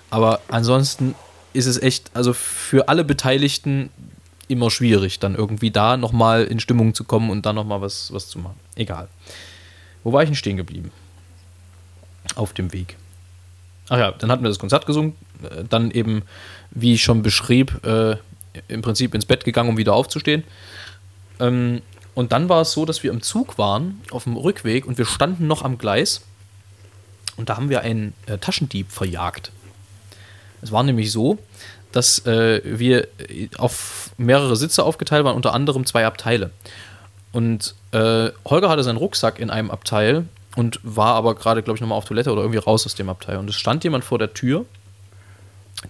[0.09, 1.13] Aber ansonsten
[1.53, 3.89] ist es echt, also für alle Beteiligten
[4.47, 8.27] immer schwierig, dann irgendwie da nochmal in Stimmung zu kommen und dann nochmal was, was
[8.27, 8.55] zu machen.
[8.75, 9.07] Egal.
[10.03, 10.91] Wo war ich denn stehen geblieben?
[12.35, 12.97] Auf dem Weg.
[13.89, 16.23] Ach ja, dann hatten wir das Konzert gesungen, äh, dann eben,
[16.71, 18.15] wie ich schon beschrieb, äh,
[18.67, 20.43] im Prinzip ins Bett gegangen, um wieder aufzustehen.
[21.39, 21.81] Ähm,
[22.13, 25.05] und dann war es so, dass wir im Zug waren, auf dem Rückweg, und wir
[25.05, 26.21] standen noch am Gleis.
[27.37, 29.51] Und da haben wir einen äh, Taschendieb verjagt.
[30.61, 31.37] Es war nämlich so,
[31.91, 36.51] dass äh, wir äh, auf mehrere Sitze aufgeteilt waren, unter anderem zwei Abteile.
[37.31, 41.81] Und äh, Holger hatte seinen Rucksack in einem Abteil und war aber gerade, glaube ich,
[41.81, 43.37] nochmal auf Toilette oder irgendwie raus aus dem Abteil.
[43.37, 44.65] Und es stand jemand vor der Tür,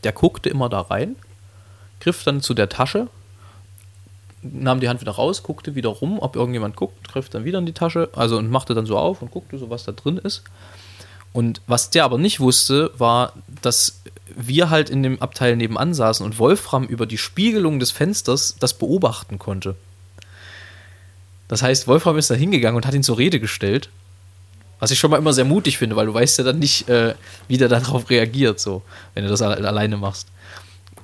[0.04, 1.16] der guckte immer da rein,
[2.00, 3.08] griff dann zu der Tasche,
[4.42, 7.66] nahm die Hand wieder raus, guckte wieder rum, ob irgendjemand guckt, griff dann wieder in
[7.66, 10.44] die Tasche, also und machte dann so auf und guckte so, was da drin ist.
[11.34, 14.02] Und was der aber nicht wusste, war, dass
[14.36, 18.74] wir halt in dem Abteil nebenan saßen und Wolfram über die Spiegelung des Fensters das
[18.74, 19.76] beobachten konnte.
[21.48, 23.90] Das heißt, Wolfram ist da hingegangen und hat ihn zur Rede gestellt.
[24.82, 27.14] Was ich schon mal immer sehr mutig finde, weil du weißt ja dann nicht, äh,
[27.48, 28.82] wie der darauf reagiert, so,
[29.14, 30.28] wenn du das alle- alleine machst.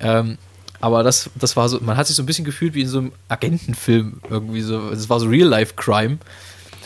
[0.00, 0.36] Ähm,
[0.80, 2.98] aber das, das war so, man hat sich so ein bisschen gefühlt wie in so
[2.98, 4.90] einem Agentenfilm irgendwie so.
[4.90, 6.18] Das war so Real-Life-Crime.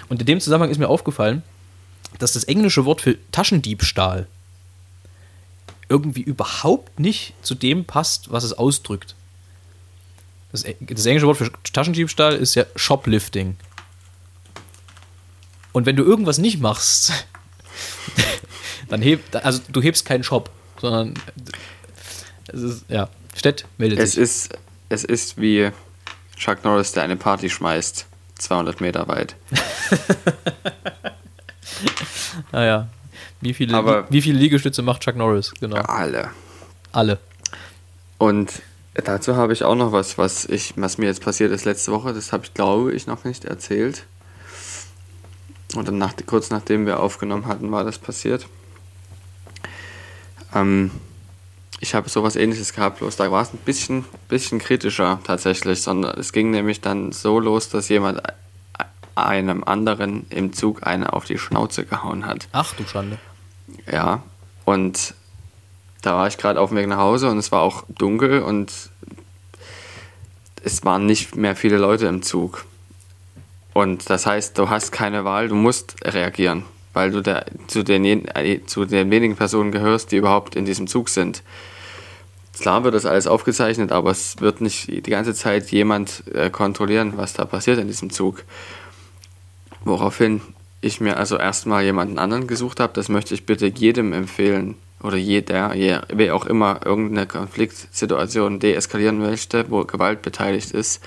[0.08, 1.42] Und in dem Zusammenhang ist mir aufgefallen,
[2.18, 4.26] dass das englische Wort für Taschendiebstahl
[5.88, 9.14] irgendwie überhaupt nicht zu dem passt, was es ausdrückt.
[10.52, 13.56] Das, das englische Wort für Taschendiebstahl ist ja Shoplifting.
[15.72, 17.12] Und wenn du irgendwas nicht machst,
[18.88, 21.14] dann heb, also du hebst keinen Shop, sondern
[22.48, 24.22] es ist, ja, Stett meldet Es sich.
[24.22, 24.58] ist,
[24.90, 25.70] es ist wie
[26.36, 28.06] Chuck Norris, der eine Party schmeißt,
[28.38, 29.36] 200 Meter weit.
[32.50, 32.88] Naja.
[33.40, 35.52] Wie viele, Aber- wie, wie viele Liegestütze macht Chuck Norris?
[35.60, 35.76] Genau.
[35.76, 36.30] Alle.
[36.92, 37.18] Alle.
[38.18, 38.62] Und
[38.94, 42.12] dazu habe ich auch noch was, was, ich, was mir jetzt passiert ist letzte Woche.
[42.14, 44.04] Das habe ich, glaube ich, noch nicht erzählt.
[45.74, 48.46] Und dann nach, kurz nachdem wir aufgenommen hatten, war das passiert.
[50.54, 50.90] Ähm,
[51.80, 56.16] ich habe sowas ähnliches gehabt, bloß da war es ein bisschen, bisschen kritischer tatsächlich, sondern
[56.18, 58.22] es ging nämlich dann so los, dass jemand
[59.14, 62.48] einem anderen im Zug eine auf die Schnauze gehauen hat.
[62.52, 63.18] Ach du Schande.
[63.90, 64.22] Ja,
[64.64, 65.14] und
[66.02, 68.72] da war ich gerade auf dem Weg nach Hause und es war auch dunkel und
[70.62, 72.64] es waren nicht mehr viele Leute im Zug.
[73.74, 78.04] Und das heißt, du hast keine Wahl, du musst reagieren, weil du der, zu, den,
[78.04, 81.42] äh, zu den wenigen Personen gehörst, die überhaupt in diesem Zug sind.
[82.60, 87.14] Klar wird das alles aufgezeichnet, aber es wird nicht die ganze Zeit jemand äh, kontrollieren,
[87.16, 88.44] was da passiert in diesem Zug.
[89.84, 90.42] Woraufhin
[90.82, 95.16] ich mir also erstmal jemanden anderen gesucht habe, das möchte ich bitte jedem empfehlen oder
[95.16, 101.02] jeder, je, wer auch immer irgendeine Konfliktsituation deeskalieren möchte, wo Gewalt beteiligt ist,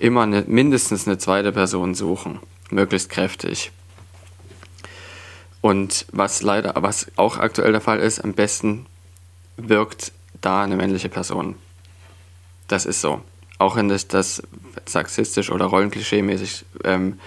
[0.00, 3.70] immer eine, mindestens eine zweite Person suchen, möglichst kräftig.
[5.60, 8.86] Und was leider, was auch aktuell der Fall ist, am besten
[9.56, 11.54] wirkt da eine männliche Person.
[12.66, 13.20] Das ist so.
[13.58, 14.42] Auch wenn das, das
[14.86, 17.20] sexistisch oder rollenklischee-mäßig ähm,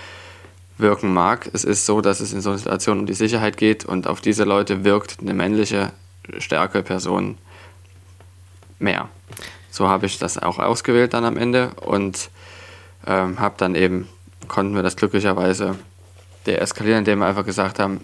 [0.80, 3.86] wirken mag, es ist so, dass es in so einer Situation um die Sicherheit geht
[3.86, 5.92] und auf diese Leute wirkt eine männliche,
[6.40, 7.38] stärkere Person
[8.80, 9.10] mehr.
[9.70, 12.32] So habe ich das auch ausgewählt dann am Ende und
[13.06, 14.08] ähm, habe dann eben,
[14.48, 15.76] konnten wir das glücklicherweise
[16.46, 18.02] deeskalieren, indem wir einfach gesagt haben,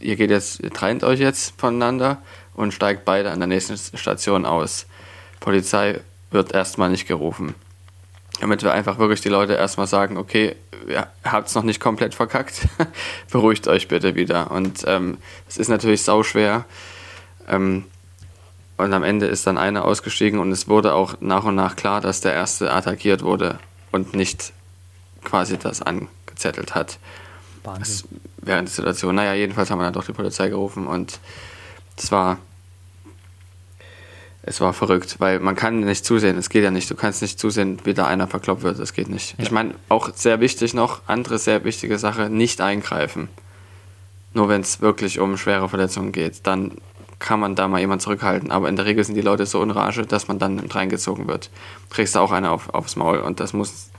[0.00, 2.18] ihr geht jetzt, ihr trennt euch jetzt voneinander
[2.54, 4.86] und steigt beide an der nächsten Station aus.
[5.40, 7.54] Polizei wird erstmal nicht gerufen.
[8.40, 10.56] Damit wir einfach wirklich die Leute erstmal sagen, okay,
[10.88, 12.66] ihr habt es noch nicht komplett verkackt,
[13.30, 14.50] beruhigt euch bitte wieder.
[14.50, 16.64] Und ähm, es ist natürlich sauschwer.
[17.48, 17.84] Ähm,
[18.82, 22.00] und am Ende ist dann einer ausgestiegen und es wurde auch nach und nach klar,
[22.00, 23.58] dass der erste attackiert wurde
[23.90, 24.52] und nicht
[25.24, 26.98] quasi das angezettelt hat.
[27.62, 28.04] Das,
[28.38, 29.14] während der Situation.
[29.14, 31.20] Naja, jedenfalls haben wir dann doch die Polizei gerufen und
[31.96, 32.38] es war
[34.44, 37.38] es war verrückt, weil man kann nicht zusehen, es geht ja nicht, du kannst nicht
[37.38, 39.38] zusehen, wie da einer verkloppt wird, das geht nicht.
[39.38, 39.44] Ja.
[39.44, 43.28] Ich meine, auch sehr wichtig noch, andere sehr wichtige Sache, nicht eingreifen.
[44.34, 46.72] Nur wenn es wirklich um schwere Verletzungen geht, dann
[47.22, 48.50] kann man da mal jemand zurückhalten.
[48.50, 51.50] Aber in der Regel sind die Leute so in Rage, dass man dann reingezogen wird.
[51.88, 53.90] Kriegst du auch einer auf, aufs Maul und das muss,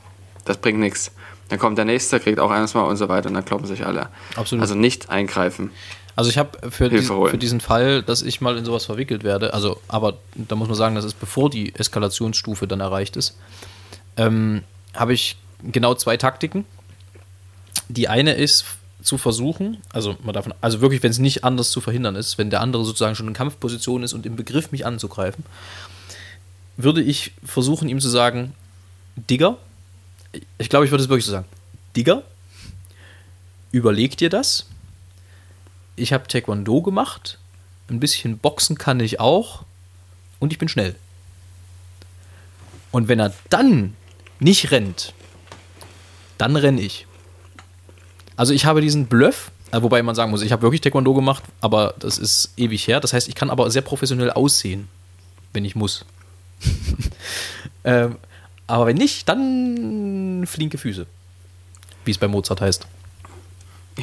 [0.43, 1.11] das bringt nichts.
[1.47, 3.85] Dann kommt der nächste, kriegt auch eines Mal und so weiter und dann kloppen sich
[3.85, 4.09] alle.
[4.35, 4.61] Absolut.
[4.61, 5.71] Also nicht eingreifen.
[6.15, 9.53] Also ich habe für, dies, für, diesen Fall, dass ich mal in sowas verwickelt werde,
[9.53, 13.37] also aber da muss man sagen, das ist bevor die Eskalationsstufe dann erreicht ist,
[14.17, 16.65] ähm, habe ich genau zwei Taktiken.
[17.87, 18.65] Die eine ist
[19.03, 22.49] zu versuchen, also man davon, also wirklich, wenn es nicht anders zu verhindern ist, wenn
[22.49, 25.43] der andere sozusagen schon in Kampfposition ist und im Begriff mich anzugreifen,
[26.77, 28.53] würde ich versuchen, ihm zu sagen,
[29.15, 29.57] Digger,
[30.57, 31.47] ich glaube, ich würde es wirklich so sagen,
[31.95, 32.23] Digger,
[33.71, 34.65] überleg dir das,
[35.95, 37.37] ich habe Taekwondo gemacht,
[37.89, 39.63] ein bisschen Boxen kann ich auch
[40.39, 40.95] und ich bin schnell.
[42.91, 43.95] Und wenn er dann
[44.39, 45.13] nicht rennt,
[46.37, 47.07] dann renne ich.
[48.35, 51.43] Also ich habe diesen Bluff, äh, wobei man sagen muss, ich habe wirklich Taekwondo gemacht,
[51.61, 52.99] aber das ist ewig her.
[52.99, 54.87] Das heißt, ich kann aber sehr professionell aussehen,
[55.53, 56.05] wenn ich muss.
[57.83, 58.17] ähm,
[58.67, 61.05] aber wenn nicht, dann flinke Füße.
[62.05, 62.87] Wie es bei Mozart heißt.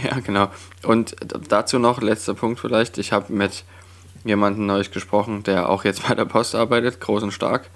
[0.02, 0.48] Ja, genau.
[0.82, 1.16] Und
[1.48, 2.98] dazu noch, letzter Punkt vielleicht.
[2.98, 3.64] Ich habe mit
[4.24, 7.68] jemandem neulich gesprochen, der auch jetzt bei der Post arbeitet, groß und stark.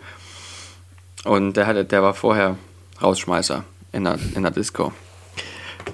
[1.24, 2.56] Und der, hatte, der war vorher
[3.02, 4.92] Rausschmeißer in der, in der Disco.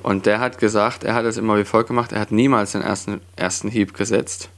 [0.02, 2.82] Und der hat gesagt, er hat es immer wie folgt gemacht, er hat niemals den
[2.82, 4.48] ersten, ersten Hieb gesetzt.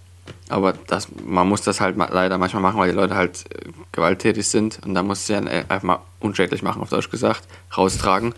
[0.48, 4.46] Aber das, man muss das halt leider manchmal machen, weil die Leute halt äh, gewalttätig
[4.48, 4.81] sind.
[4.85, 7.44] Und da muss sie dann einfach mal unschädlich machen, auf Deutsch gesagt,
[7.76, 8.35] raustragen.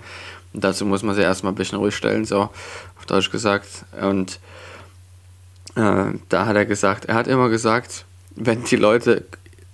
[0.52, 2.42] Und dazu muss man sie erstmal ein bisschen ruhig stellen, so
[2.96, 3.84] auf Deutsch gesagt.
[4.00, 4.38] Und
[5.74, 8.04] äh, da hat er gesagt, er hat immer gesagt,
[8.36, 9.24] wenn die Leute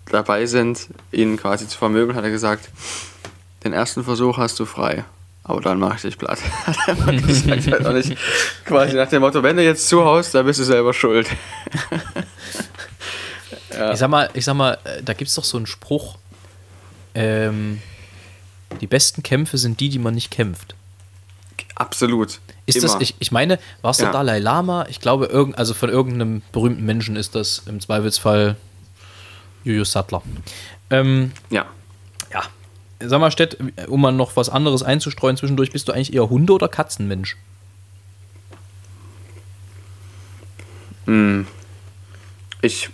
[0.06, 2.70] dabei sind, ihn quasi zu vermöbeln, hat er gesagt,
[3.64, 5.04] den ersten Versuch hast du frei.
[5.44, 6.38] Aber dann mache ich dich platt.
[6.66, 8.16] Hat er gesagt, halt auch nicht.
[8.64, 11.28] Quasi nach dem Motto, wenn du jetzt zuhaust, dann bist du selber schuld.
[13.72, 13.92] ja.
[13.92, 16.18] Ich sag mal, ich sag mal, da gibt es doch so einen Spruch.
[17.14, 17.80] Ähm,
[18.80, 20.74] die besten Kämpfe sind die, die man nicht kämpft.
[21.74, 22.38] Absolut.
[22.66, 22.92] Ist Immer.
[22.92, 24.04] das, ich, ich meine, war es ja.
[24.04, 24.86] der Dalai Lama?
[24.88, 28.56] Ich glaube, irgend, also von irgendeinem berühmten Menschen ist das im Zweifelsfall
[29.64, 30.22] Julius Sattler.
[30.90, 31.66] Ähm, ja.
[32.32, 32.42] Ja.
[33.00, 33.56] Sag mal, Stett,
[33.88, 37.36] um mal noch was anderes einzustreuen zwischendurch, bist du eigentlich eher Hunde- oder Katzenmensch?
[41.06, 41.46] Hm.
[42.62, 42.90] Ich,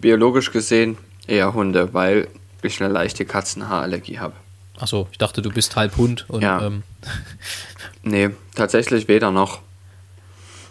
[0.00, 2.28] biologisch gesehen, eher Hunde, weil
[2.62, 4.34] ich eine leichte Katzenhaarallergie habe.
[4.78, 6.26] Achso, ich dachte, du bist halb Hund.
[6.28, 6.62] Und, ja.
[6.64, 6.82] Ähm.
[8.02, 9.60] Nee, tatsächlich weder noch.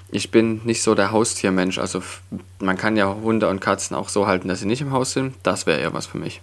[0.09, 1.79] Ich bin nicht so der Haustiermensch.
[1.79, 2.01] Also
[2.59, 5.35] man kann ja Hunde und Katzen auch so halten, dass sie nicht im Haus sind.
[5.43, 6.39] Das wäre eher was für mich.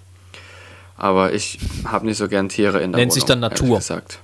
[1.02, 2.98] Aber ich habe nicht so gern Tiere in der Nennt Wohnung.
[3.00, 3.78] Nennt sich dann Natur.
[3.78, 4.20] Gesagt.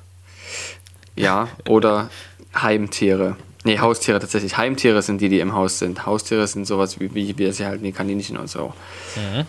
[1.17, 2.09] Ja, oder
[2.55, 3.37] Heimtiere.
[3.65, 4.57] Nee, Haustiere tatsächlich.
[4.57, 6.07] Heimtiere sind die, die im Haus sind.
[6.07, 8.75] Haustiere sind sowas wie, wie wir sie halten, die Kaninchen und so.
[9.17, 9.47] Mhm.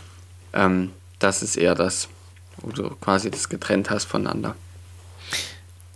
[0.54, 2.08] Ähm, das ist eher das,
[2.58, 4.56] wo du quasi das getrennt hast voneinander.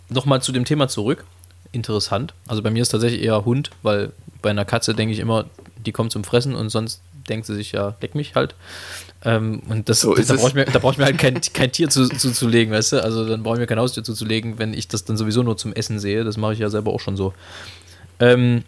[0.08, 1.24] Nochmal zu dem Thema zurück.
[1.72, 2.32] Interessant.
[2.46, 5.46] Also bei mir ist tatsächlich eher Hund, weil bei einer Katze denke ich immer,
[5.84, 8.54] die kommt zum Fressen und sonst denkt sie sich ja, deck mich halt.
[9.24, 11.88] Ähm, und das, so da brauche ich, mir, brauch ich mir halt kein, kein Tier
[11.88, 13.02] zuzulegen, zu, weißt du?
[13.02, 15.72] Also dann brauche ich mir kein Haustier zuzulegen, wenn ich das dann sowieso nur zum
[15.72, 16.24] Essen sehe.
[16.24, 17.32] Das mache ich ja selber auch schon so.
[18.20, 18.64] Ähm,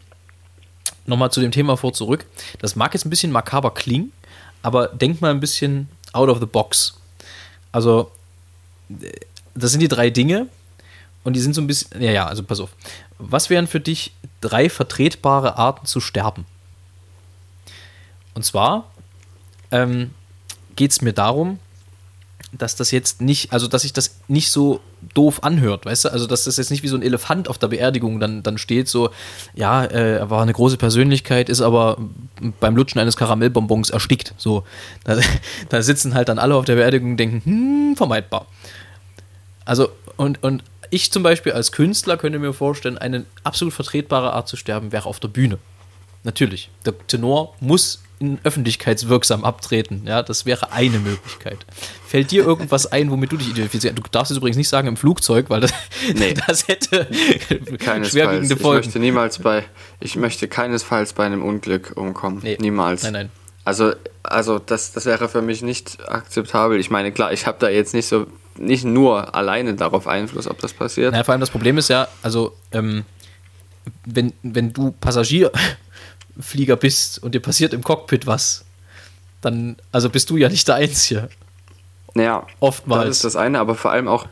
[1.06, 2.26] Nochmal zu dem Thema vor zurück.
[2.58, 4.12] Das mag jetzt ein bisschen makaber klingen,
[4.62, 6.98] aber denk mal ein bisschen out of the box.
[7.70, 8.10] Also,
[9.54, 10.48] das sind die drei Dinge.
[11.22, 12.70] und die sind so ein bisschen, ja, ja, also pass auf.
[13.18, 16.44] Was wären für dich drei vertretbare Arten zu sterben?
[18.36, 18.92] Und zwar
[19.70, 20.10] ähm,
[20.76, 21.58] geht es mir darum,
[22.52, 24.80] dass das jetzt nicht, also dass sich das nicht so
[25.14, 26.12] doof anhört, weißt du?
[26.12, 28.88] Also dass das jetzt nicht wie so ein Elefant auf der Beerdigung dann, dann steht,
[28.88, 29.08] so,
[29.54, 31.96] ja, äh, er war eine große Persönlichkeit, ist aber
[32.60, 34.34] beim Lutschen eines Karamellbonbons erstickt.
[34.36, 34.64] So,
[35.04, 35.18] da,
[35.70, 38.46] da sitzen halt dann alle auf der Beerdigung und denken, hm, vermeidbar.
[39.64, 44.46] Also, und, und ich zum Beispiel als Künstler könnte mir vorstellen, eine absolut vertretbare Art
[44.46, 45.58] zu sterben wäre auf der Bühne.
[46.22, 46.70] Natürlich.
[46.84, 50.02] Der Tenor muss in öffentlichkeitswirksam abtreten.
[50.06, 51.58] Ja, das wäre eine Möglichkeit.
[52.06, 53.98] Fällt dir irgendwas ein, womit du dich identifizierst?
[53.98, 55.72] Du darfst es übrigens nicht sagen im Flugzeug, weil das,
[56.14, 56.34] Nee.
[56.46, 57.06] das hätte
[57.78, 58.10] Keinesfalls.
[58.10, 58.84] schwerwiegende Ich Folgen.
[58.86, 59.64] möchte niemals bei,
[60.00, 62.40] ich möchte keinesfalls bei einem Unglück umkommen.
[62.42, 62.56] Nee.
[62.60, 63.02] Niemals.
[63.02, 63.30] Nein, nein.
[63.64, 63.92] Also,
[64.22, 66.78] also das, das wäre für mich nicht akzeptabel.
[66.80, 70.60] Ich meine, klar, ich habe da jetzt nicht so, nicht nur alleine darauf Einfluss, ob
[70.60, 71.12] das passiert.
[71.12, 73.04] Naja, vor allem das Problem ist ja, also, ähm,
[74.04, 74.92] wenn, wenn du
[76.36, 78.64] Passagierflieger bist und dir passiert im Cockpit was,
[79.40, 81.28] dann, also bist du ja nicht der Einzige.
[82.14, 83.08] Naja, Oftmals.
[83.08, 84.26] Das ist das eine, aber vor allem auch,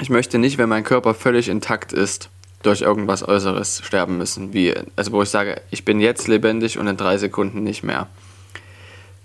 [0.00, 2.28] ich möchte nicht, wenn mein Körper völlig intakt ist,
[2.62, 4.52] durch irgendwas Äußeres sterben müssen.
[4.52, 8.08] Wie, also wo ich sage, ich bin jetzt lebendig und in drei Sekunden nicht mehr.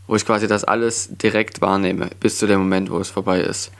[0.08, 3.72] Wo ich quasi das alles direkt wahrnehme, bis zu dem Moment, wo es vorbei ist.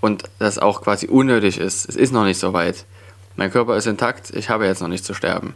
[0.00, 1.88] Und das auch quasi unnötig ist.
[1.88, 2.86] Es ist noch nicht so weit.
[3.36, 5.54] Mein Körper ist intakt, ich habe jetzt noch nicht zu sterben.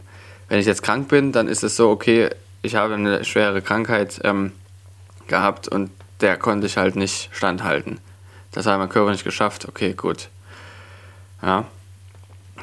[0.49, 2.29] Wenn ich jetzt krank bin, dann ist es so, okay,
[2.61, 4.51] ich habe eine schwere Krankheit ähm,
[5.27, 5.91] gehabt und
[6.21, 7.99] der konnte ich halt nicht standhalten.
[8.51, 10.29] Das hat mein Körper nicht geschafft, okay, gut.
[11.41, 11.65] Ja,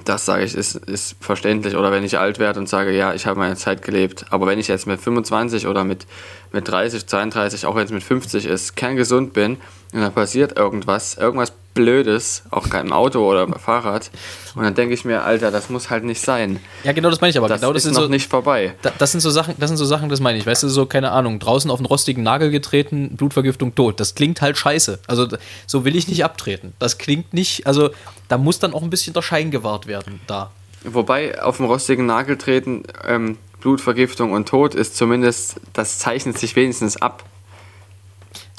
[0.05, 1.77] das sage ich, ist, ist verständlich.
[1.77, 4.27] Oder wenn ich alt werde und sage, ja, ich habe meine Zeit gelebt.
[4.31, 6.07] Aber wenn ich jetzt mit 25 oder mit,
[6.53, 9.59] mit 30, 32, auch wenn es mit 50 ist, kerngesund bin
[9.93, 14.11] und dann passiert irgendwas, irgendwas Blödes, auch im Auto oder beim Fahrrad,
[14.55, 16.59] und dann denke ich mir, Alter, das muss halt nicht sein.
[16.83, 17.49] Ja, genau das meine ich aber.
[17.49, 18.75] Das genau das ist noch so, nicht vorbei.
[18.83, 20.47] Da, das sind so Sachen, das sind so Sachen, das meine ich.
[20.47, 24.01] Weißt du, so, keine Ahnung, draußen auf einen rostigen Nagel getreten, Blutvergiftung tot.
[24.01, 24.99] Das klingt halt scheiße.
[25.07, 25.29] Also,
[25.67, 26.73] so will ich nicht abtreten.
[26.79, 27.91] Das klingt nicht, also,
[28.29, 30.51] da muss dann auch ein bisschen der Schein gewahrt werden, da.
[30.83, 36.57] Wobei auf dem rostigen Nagel treten, ähm, Blutvergiftung und Tod ist zumindest, das zeichnet sich
[36.57, 37.25] wenigstens ab.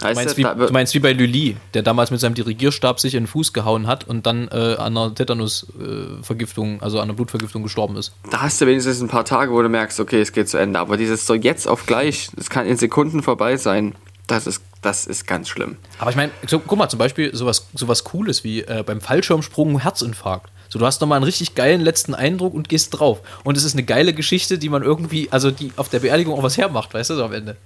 [0.01, 3.23] Du meinst, wie, du meinst wie bei Lully, der damals mit seinem Dirigierstab sich in
[3.23, 7.95] den Fuß gehauen hat und dann äh, an einer Tetanusvergiftung, also an einer Blutvergiftung gestorben
[7.97, 8.11] ist.
[8.29, 10.79] da hast du wenigstens ein paar Tage, wo du merkst, okay, es geht zu Ende.
[10.79, 13.95] Aber dieses so jetzt auf gleich, es kann in Sekunden vorbei sein,
[14.27, 15.77] das ist, das ist ganz schlimm.
[15.99, 19.79] Aber ich meine, so, guck mal, zum Beispiel sowas, sowas Cooles wie äh, beim Fallschirmsprung
[19.79, 20.49] Herzinfarkt.
[20.69, 23.19] So, du hast nochmal einen richtig geilen letzten Eindruck und gehst drauf.
[23.43, 26.43] Und es ist eine geile Geschichte, die man irgendwie, also die auf der Beerdigung auch
[26.43, 27.57] was hermacht, weißt du, so am Ende.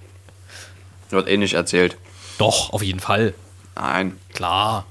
[1.11, 1.97] Wird eh nicht erzählt.
[2.37, 3.33] Doch, auf jeden Fall.
[3.75, 4.17] Nein.
[4.33, 4.85] Klar.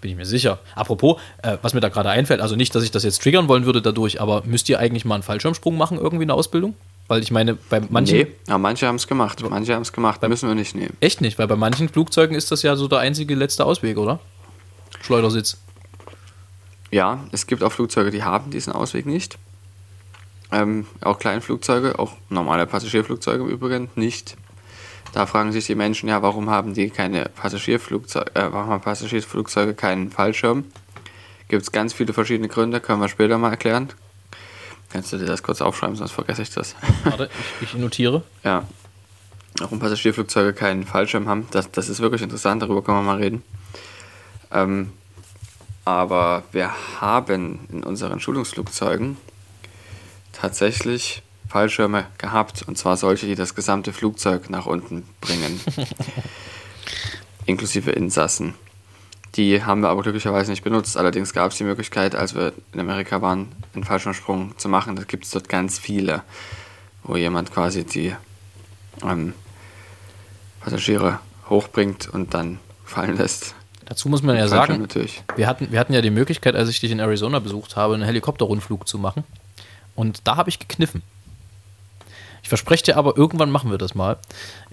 [0.00, 0.58] Bin ich mir sicher.
[0.74, 3.64] Apropos, äh, was mir da gerade einfällt, also nicht, dass ich das jetzt triggern wollen
[3.64, 6.74] würde dadurch, aber müsst ihr eigentlich mal einen Fallschirmsprung machen, irgendwie in der Ausbildung?
[7.08, 8.18] Weil ich meine, bei manchen.
[8.18, 9.42] Nee, aber manche haben es gemacht.
[9.48, 10.22] Manche haben es gemacht.
[10.26, 10.96] Müssen wir nicht nehmen.
[11.00, 14.20] Echt nicht, weil bei manchen Flugzeugen ist das ja so der einzige letzte Ausweg, oder?
[15.02, 15.58] Schleudersitz.
[16.90, 19.36] Ja, es gibt auch Flugzeuge, die haben diesen Ausweg nicht.
[20.52, 24.36] Ähm, auch Kleinflugzeuge, auch normale Passagierflugzeuge im Übrigen nicht.
[25.14, 29.74] Da fragen sich die Menschen ja, warum haben die keine Passagierflugzeuge, äh, warum haben Passagierflugzeuge
[29.74, 30.64] keinen Fallschirm?
[31.46, 33.90] Gibt es ganz viele verschiedene Gründe, können wir später mal erklären.
[34.90, 36.74] Kannst du dir das kurz aufschreiben, sonst vergesse ich das.
[37.04, 38.24] Warte, ich, notiere.
[38.42, 38.66] Ja.
[39.60, 43.44] Warum Passagierflugzeuge keinen Fallschirm haben, das, das ist wirklich interessant, darüber können wir mal reden.
[44.50, 44.92] Ähm,
[45.84, 49.16] aber wir haben in unseren Schulungsflugzeugen
[50.32, 51.22] tatsächlich
[51.54, 55.60] Fallschirme gehabt, und zwar solche, die das gesamte Flugzeug nach unten bringen.
[57.46, 58.54] Inklusive Insassen.
[59.36, 60.96] Die haben wir aber glücklicherweise nicht benutzt.
[60.96, 64.96] Allerdings gab es die Möglichkeit, als wir in Amerika waren, einen Fallschirmsprung zu machen.
[64.96, 66.24] Da gibt es dort ganz viele,
[67.04, 68.16] wo jemand quasi die
[69.04, 69.32] ähm,
[70.58, 73.54] Passagiere hochbringt und dann fallen lässt.
[73.84, 75.22] Dazu muss man ja sagen, natürlich.
[75.36, 78.02] wir hatten, wir hatten ja die Möglichkeit, als ich dich in Arizona besucht habe, einen
[78.02, 79.22] Helikopterrundflug zu machen.
[79.94, 81.02] Und da habe ich gekniffen.
[82.44, 84.18] Ich verspreche dir aber, irgendwann machen wir das mal.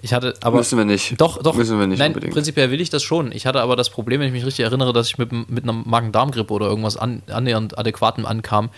[0.02, 0.58] Ich hatte aber.
[0.58, 1.18] Müssen wir nicht.
[1.18, 1.54] Doch, doch.
[1.56, 2.34] Müssen wir nicht Nein, unbedingt.
[2.34, 3.32] prinzipiell will ich das schon.
[3.32, 5.72] Ich hatte aber das Problem, wenn ich mich richtig erinnere, dass ich mit, mit einer
[5.72, 8.68] Magen-Darm-Grippe oder irgendwas an, annähernd adäquatem ankam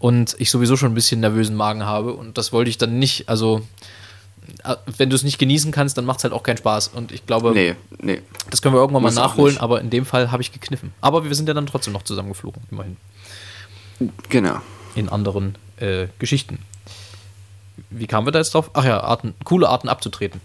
[0.00, 2.12] und ich sowieso schon ein bisschen nervösen Magen habe.
[2.12, 3.62] Und das wollte ich dann nicht, also.
[4.64, 6.88] äh, Wenn du es nicht genießen kannst, dann macht es halt auch keinen Spaß.
[6.88, 8.20] Und ich glaube, Nee, nee.
[8.50, 10.92] das können wir irgendwann mal Muss auch nachholen, aber in dem Fall habe ich gekniffen.
[11.00, 12.96] Aber wir sind ja dann trotzdem noch zusammengeflogen, immerhin.
[14.28, 14.56] Genau.
[14.96, 16.58] In anderen äh, Geschichten.
[17.88, 18.70] Wie kamen wir da jetzt drauf?
[18.74, 20.40] Ach ja, Arten, coole Arten abzutreten.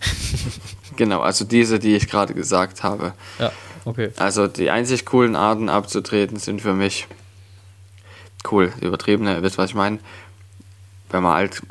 [0.96, 3.14] Genau, also diese, die ich gerade gesagt habe.
[3.40, 3.52] Ja.
[3.84, 4.10] Okay.
[4.16, 7.08] Also die einzig coolen Arten abzutreten sind für mich
[8.50, 9.98] cool, übertriebene, ihr wisst, was ich meine.
[11.10, 11.62] Wenn man alt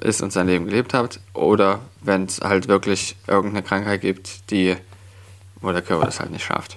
[0.00, 4.76] ist und sein Leben gelebt hat oder wenn es halt wirklich irgendeine Krankheit gibt, die
[5.60, 6.76] wo der Körper das halt nicht schafft.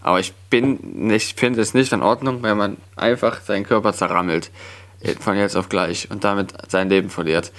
[0.00, 4.50] Aber ich bin nicht, finde es nicht in Ordnung, wenn man einfach seinen Körper zerrammelt
[5.20, 7.52] von jetzt auf gleich und damit sein Leben verliert.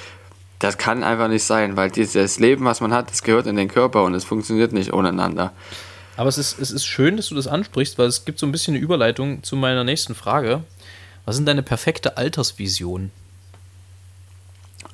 [0.59, 3.67] Das kann einfach nicht sein, weil dieses Leben, was man hat, das gehört in den
[3.67, 5.53] Körper und es funktioniert nicht ohneinander.
[6.15, 8.51] Aber es ist, es ist schön, dass du das ansprichst, weil es gibt so ein
[8.51, 10.63] bisschen eine Überleitung zu meiner nächsten Frage.
[11.25, 13.11] Was sind deine perfekte Altersvision?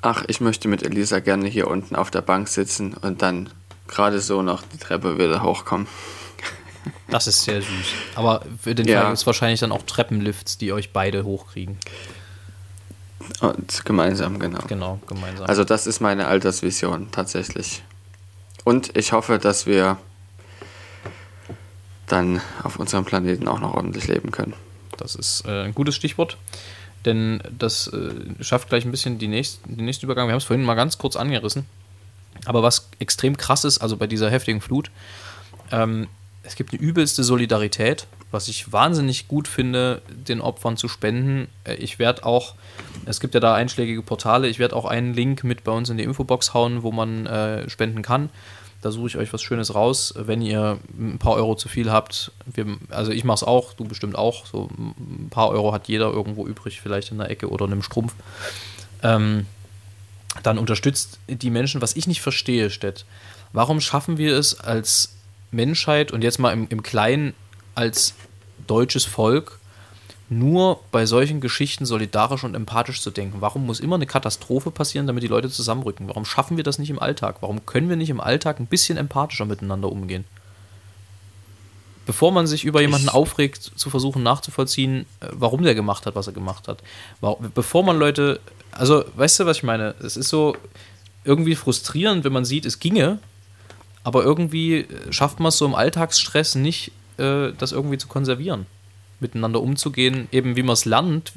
[0.02, 3.48] Ach, ich möchte mit Elisa gerne hier unten auf der Bank sitzen und dann
[3.88, 5.86] gerade so noch die Treppe wieder hochkommen.
[7.08, 7.68] Das ist sehr süß.
[8.14, 8.98] Aber für den Ja.
[9.00, 11.78] Fall gibt es wahrscheinlich dann auch Treppenlifts, die euch beide hochkriegen.
[13.40, 14.60] Und gemeinsam, genau.
[14.66, 15.46] Genau, gemeinsam.
[15.46, 17.82] Also das ist meine Altersvision tatsächlich.
[18.64, 19.98] Und ich hoffe, dass wir
[22.06, 24.54] dann auf unserem Planeten auch noch ordentlich leben können.
[24.96, 26.36] Das ist äh, ein gutes Stichwort,
[27.04, 28.10] denn das äh,
[28.42, 30.28] schafft gleich ein bisschen die nächst, den nächsten Übergang.
[30.28, 31.66] Wir haben es vorhin mal ganz kurz angerissen.
[32.46, 34.90] Aber was extrem krass ist, also bei dieser heftigen Flut,
[35.70, 36.08] ähm,
[36.42, 41.48] es gibt eine übelste Solidarität, was ich wahnsinnig gut finde, den Opfern zu spenden.
[41.64, 42.54] Äh, Ich werde auch,
[43.06, 45.96] es gibt ja da einschlägige Portale, ich werde auch einen Link mit bei uns in
[45.96, 48.28] die Infobox hauen, wo man äh, spenden kann.
[48.82, 50.12] Da suche ich euch was Schönes raus.
[50.14, 53.84] Wenn ihr ein paar Euro zu viel habt, wir, also ich mache es auch, du
[53.84, 54.44] bestimmt auch.
[54.44, 57.82] So ein paar Euro hat jeder irgendwo übrig, vielleicht in der Ecke oder in einem
[57.82, 58.12] Strumpf.
[59.02, 59.46] Ähm,
[60.42, 63.06] dann unterstützt die Menschen, was ich nicht verstehe, Stett.
[63.54, 65.14] Warum schaffen wir es als
[65.50, 67.32] Menschheit und jetzt mal im, im Kleinen
[67.74, 68.14] als
[68.66, 69.58] deutsches Volk
[70.30, 73.40] nur bei solchen Geschichten solidarisch und empathisch zu denken?
[73.40, 76.08] Warum muss immer eine Katastrophe passieren, damit die Leute zusammenrücken?
[76.08, 77.36] Warum schaffen wir das nicht im Alltag?
[77.40, 80.24] Warum können wir nicht im Alltag ein bisschen empathischer miteinander umgehen?
[82.06, 86.14] Bevor man sich über jemanden Ich- aufregt, zu versuchen nachzuvollziehen, äh, warum der gemacht hat,
[86.14, 86.82] was er gemacht hat.
[87.54, 88.40] Bevor man Leute,
[88.72, 89.94] also weißt du, was ich meine?
[90.02, 90.54] Es ist so
[91.24, 93.18] irgendwie frustrierend, wenn man sieht, es ginge,
[94.02, 98.66] aber irgendwie äh, schafft man es so im Alltagsstress nicht, äh, das irgendwie zu konservieren.
[99.20, 101.32] Miteinander umzugehen, eben wie man es lernt.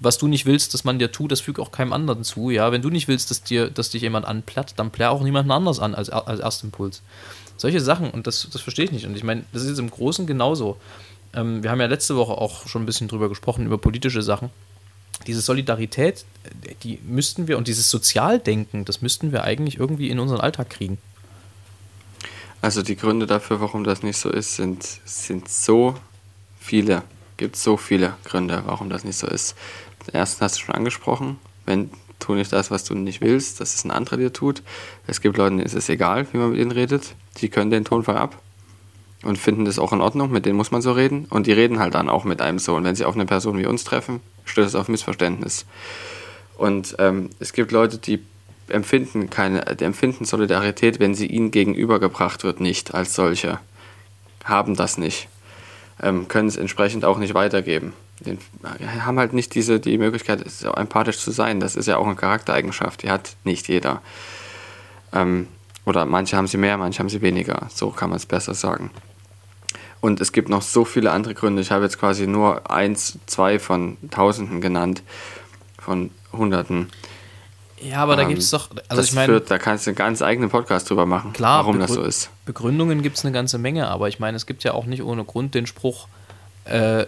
[0.00, 2.50] Was du nicht willst, dass man dir tut, das fügt auch keinem anderen zu.
[2.50, 5.50] Ja, wenn du nicht willst, dass dir, dass dich jemand anplatt, dann plär auch niemanden
[5.50, 7.02] anders an als, als Erstimpuls.
[7.56, 9.06] Solche Sachen, und das, das verstehe ich nicht.
[9.06, 10.76] Und ich meine, das ist jetzt im Großen genauso.
[11.34, 14.50] Ähm, wir haben ja letzte Woche auch schon ein bisschen drüber gesprochen, über politische Sachen.
[15.26, 16.24] Diese Solidarität,
[16.64, 20.70] äh, die müssten wir, und dieses Sozialdenken, das müssten wir eigentlich irgendwie in unseren Alltag
[20.70, 20.98] kriegen.
[22.62, 25.96] Also die Gründe dafür, warum das nicht so ist, sind, sind so
[26.60, 27.02] viele.
[27.36, 29.56] Gibt so viele Gründe, warum das nicht so ist.
[30.06, 31.38] Den ersten hast du schon angesprochen.
[31.66, 31.90] Wenn
[32.20, 34.62] tu nicht das, was du nicht willst, dass es ein anderer dir tut.
[35.08, 37.16] Es gibt Leute, denen ist es egal, wie man mit ihnen redet.
[37.38, 38.40] Die können den Tonfall ab
[39.24, 40.30] und finden das auch in Ordnung.
[40.30, 41.26] Mit denen muss man so reden.
[41.30, 42.76] Und die reden halt dann auch mit einem so.
[42.76, 45.66] Und wenn sie auf eine Person wie uns treffen, stößt es auf Missverständnis.
[46.56, 48.22] Und ähm, es gibt Leute, die
[48.72, 53.58] empfinden keine, empfinden Solidarität, wenn sie ihnen gegenübergebracht wird, nicht als solche.
[54.44, 55.28] Haben das nicht.
[56.00, 57.92] Ähm, können es entsprechend auch nicht weitergeben.
[58.20, 58.38] Den,
[59.04, 61.60] haben halt nicht diese, die Möglichkeit, so empathisch zu sein.
[61.60, 64.00] Das ist ja auch eine Charaktereigenschaft, die hat nicht jeder.
[65.12, 65.48] Ähm,
[65.84, 67.68] oder manche haben sie mehr, manche haben sie weniger.
[67.72, 68.90] So kann man es besser sagen.
[70.00, 71.62] Und es gibt noch so viele andere Gründe.
[71.62, 75.02] Ich habe jetzt quasi nur eins, zwei von Tausenden genannt,
[75.78, 76.90] von Hunderten.
[77.88, 79.90] Ja, aber da Ähm, gibt es doch, also das ich meine, führt, da kannst du
[79.90, 82.30] einen ganz eigenen Podcast drüber machen, Klar, warum das begrü- so ist.
[82.46, 85.24] Begründungen gibt es eine ganze Menge, aber ich meine, es gibt ja auch nicht ohne
[85.24, 86.06] Grund den Spruch,
[86.64, 87.06] äh,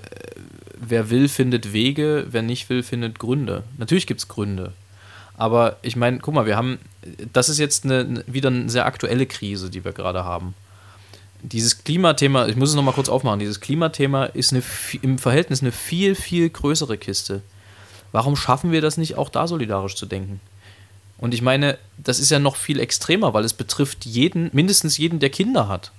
[0.77, 3.63] wer will, findet Wege, wer nicht will, findet Gründe.
[3.79, 4.73] Natürlich gibt es Gründe.
[5.37, 6.79] Aber ich meine, guck mal, wir haben,
[7.33, 10.55] das ist jetzt eine, eine- wieder eine sehr aktuelle Krise, die wir gerade haben.
[11.43, 14.63] Dieses Klimathema, ich muss es nochmal kurz aufmachen, dieses Klimathema ist eine,
[15.03, 17.43] im Verhältnis eine viel, viel größere Kiste.
[18.13, 20.41] Warum schaffen wir das nicht, auch da solidarisch zu denken?
[21.19, 25.21] Und ich meine, das ist ja noch viel extremer, weil es betrifft jeden, mindestens jeden,
[25.21, 25.93] der Kinder hat.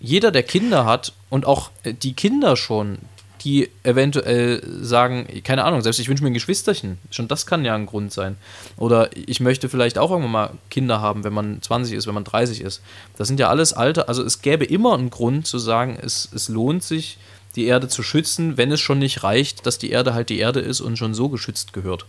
[0.00, 2.98] Jeder, der Kinder hat und auch äh, die Kinder schon,
[3.44, 6.98] die eventuell sagen, keine Ahnung, selbst ich wünsche mir ein Geschwisterchen.
[7.10, 8.36] Schon das kann ja ein Grund sein.
[8.76, 12.24] Oder ich möchte vielleicht auch irgendwann mal Kinder haben, wenn man 20 ist, wenn man
[12.24, 12.80] 30 ist.
[13.16, 16.48] Das sind ja alles alte, also es gäbe immer einen Grund zu sagen, es, es
[16.48, 17.18] lohnt sich,
[17.54, 20.60] die Erde zu schützen, wenn es schon nicht reicht, dass die Erde halt die Erde
[20.60, 22.06] ist und schon so geschützt gehört.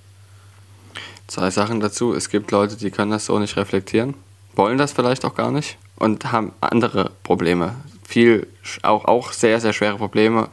[1.28, 2.13] Zwei Sachen dazu.
[2.13, 4.13] Es gibt Leute, die können das so nicht reflektieren,
[4.55, 7.76] wollen das vielleicht auch gar nicht und haben andere Probleme.
[8.07, 8.47] Viel,
[8.84, 10.49] auch, auch sehr, sehr schwere Probleme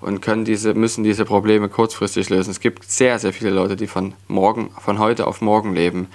[0.00, 2.50] und können diese, müssen diese Probleme kurzfristig lösen.
[2.50, 6.08] Es gibt sehr, sehr viele Leute, die von morgen, von heute auf morgen leben,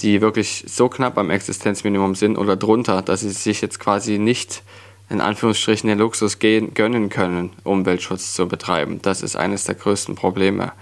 [0.00, 4.62] die wirklich so knapp am Existenzminimum sind oder drunter, dass sie sich jetzt quasi nicht
[5.08, 9.00] in Anführungsstrichen den Luxus gehen, gönnen können, Umweltschutz zu betreiben.
[9.02, 10.72] Das ist eines der größten Probleme.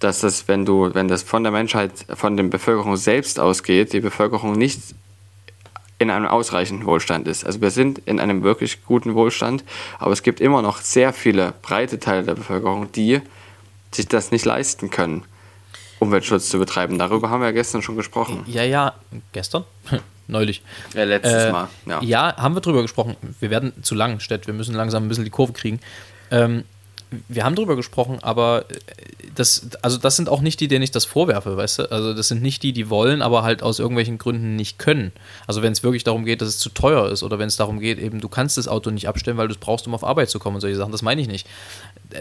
[0.00, 4.00] Dass das, wenn du, wenn das von der Menschheit, von der Bevölkerung selbst ausgeht, die
[4.00, 4.80] Bevölkerung nicht
[5.98, 7.44] in einem ausreichenden Wohlstand ist.
[7.44, 9.64] Also wir sind in einem wirklich guten Wohlstand,
[9.98, 13.20] aber es gibt immer noch sehr viele breite Teile der Bevölkerung, die
[13.90, 15.24] sich das nicht leisten können,
[15.98, 16.98] Umweltschutz zu betreiben.
[16.98, 18.44] Darüber haben wir ja gestern schon gesprochen.
[18.46, 18.94] Ja, ja,
[19.32, 19.64] gestern?
[20.28, 20.62] Neulich.
[20.94, 21.68] Ja, letztes Äh, Mal.
[21.86, 22.02] Ja.
[22.02, 23.16] Ja, haben wir drüber gesprochen.
[23.40, 24.46] Wir werden zu lang, Stett.
[24.46, 25.80] Wir müssen langsam ein bisschen die Kurve kriegen.
[26.30, 26.62] Ähm,
[27.28, 28.74] wir haben drüber gesprochen, aber äh,
[29.34, 31.92] das, also das sind auch nicht die, denen ich das vorwerfe, weißt du?
[31.92, 35.12] Also das sind nicht die, die wollen, aber halt aus irgendwelchen Gründen nicht können.
[35.46, 37.80] Also wenn es wirklich darum geht, dass es zu teuer ist oder wenn es darum
[37.80, 40.30] geht, eben du kannst das Auto nicht abstellen, weil du es brauchst, um auf Arbeit
[40.30, 41.46] zu kommen und solche Sachen, das meine ich nicht.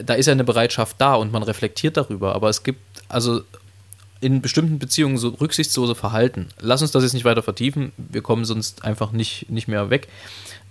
[0.06, 2.80] Da ist ja eine Bereitschaft da und man reflektiert darüber, aber es gibt
[3.10, 3.42] also
[4.20, 6.50] in bestimmten Beziehungen so rücksichtslose Verhalten.
[6.60, 10.08] Lass uns das jetzt nicht weiter vertiefen, wir kommen sonst einfach nicht, nicht mehr weg.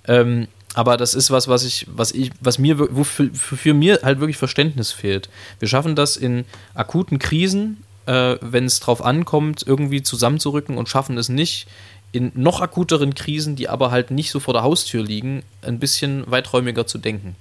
[0.09, 4.21] Ähm, aber das ist was, was ich, was ich, was mir, wofür, wofür mir halt
[4.21, 5.31] wirklich Verständnis fehlt.
[5.59, 11.17] Wir schaffen das in akuten Krisen, äh, wenn es drauf ankommt, irgendwie zusammenzurücken und schaffen
[11.17, 11.67] es nicht,
[12.13, 16.31] in noch akuteren Krisen, die aber halt nicht so vor der Haustür liegen, ein bisschen
[16.31, 17.37] weiträumiger zu denken.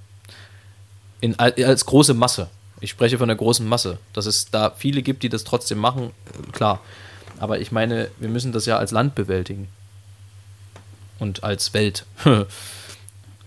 [1.20, 2.48] In, als große Masse.
[2.80, 3.98] Ich spreche von der großen Masse.
[4.14, 6.80] Dass es da viele gibt, die das trotzdem machen, äh, klar.
[7.38, 9.68] Aber ich meine, wir müssen das ja als Land bewältigen.
[11.18, 12.06] Und als Welt.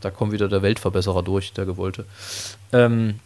[0.01, 2.05] da kommt wieder der Weltverbesserer durch, der gewollte.
[2.73, 3.19] Ähm,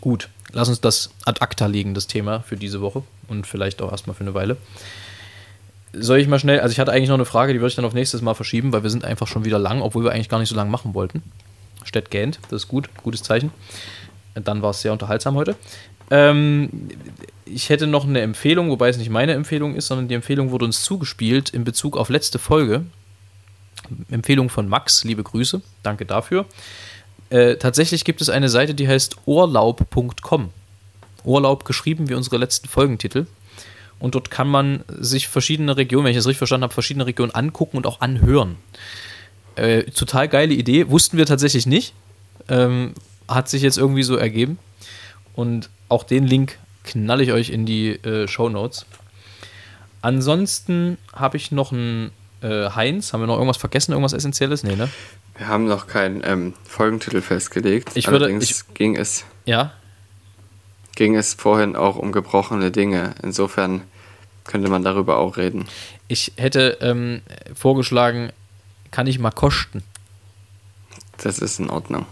[0.00, 3.02] gut, lass uns das ad acta legen, das Thema für diese Woche.
[3.28, 4.56] Und vielleicht auch erstmal für eine Weile.
[5.92, 7.84] Soll ich mal schnell, also ich hatte eigentlich noch eine Frage, die würde ich dann
[7.84, 10.38] auf nächstes Mal verschieben, weil wir sind einfach schon wieder lang, obwohl wir eigentlich gar
[10.38, 11.22] nicht so lang machen wollten.
[11.84, 13.50] Stett gähnt, das ist gut, gutes Zeichen.
[14.34, 15.56] Dann war es sehr unterhaltsam heute.
[16.10, 16.70] Ähm,
[17.44, 20.64] ich hätte noch eine Empfehlung, wobei es nicht meine Empfehlung ist, sondern die Empfehlung wurde
[20.64, 22.84] uns zugespielt in Bezug auf letzte Folge.
[24.10, 26.46] Empfehlung von Max, liebe Grüße, danke dafür.
[27.30, 30.50] Äh, tatsächlich gibt es eine Seite, die heißt urlaub.com.
[31.24, 33.26] Urlaub geschrieben wie unsere letzten Folgentitel.
[33.98, 37.32] Und dort kann man sich verschiedene Regionen, wenn ich das richtig verstanden habe, verschiedene Regionen
[37.32, 38.56] angucken und auch anhören.
[39.56, 41.94] Äh, total geile Idee, wussten wir tatsächlich nicht.
[42.48, 42.94] Ähm,
[43.26, 44.58] hat sich jetzt irgendwie so ergeben.
[45.34, 48.86] Und auch den Link knall ich euch in die äh, Show Notes.
[50.00, 52.12] Ansonsten habe ich noch einen
[52.42, 53.12] äh, Heinz.
[53.12, 53.92] Haben wir noch irgendwas vergessen?
[53.92, 54.62] Irgendwas Essentielles?
[54.62, 54.88] Nee, ne?
[55.36, 57.90] Wir haben noch keinen ähm, Folgentitel festgelegt.
[57.94, 59.72] Ich würde- Allerdings ging, es, Ja.
[60.96, 63.14] ging es vorhin auch um gebrochene Dinge.
[63.22, 63.82] Insofern
[64.44, 65.66] könnte man darüber auch reden.
[66.08, 67.20] Ich hätte ähm,
[67.54, 68.30] vorgeschlagen,
[68.90, 69.82] kann ich mal kosten.
[71.18, 72.06] Das ist in Ordnung.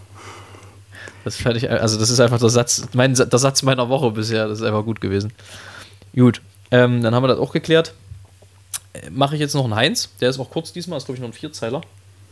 [1.23, 4.47] Das ist fertig, also das ist einfach der Satz, mein, der Satz meiner Woche bisher,
[4.47, 5.33] das ist einfach gut gewesen.
[6.15, 7.93] Gut, ähm, dann haben wir das auch geklärt.
[9.11, 11.29] Mache ich jetzt noch einen Heinz, der ist auch kurz diesmal, ist glaube ich noch
[11.29, 11.81] ein Vierzeiler.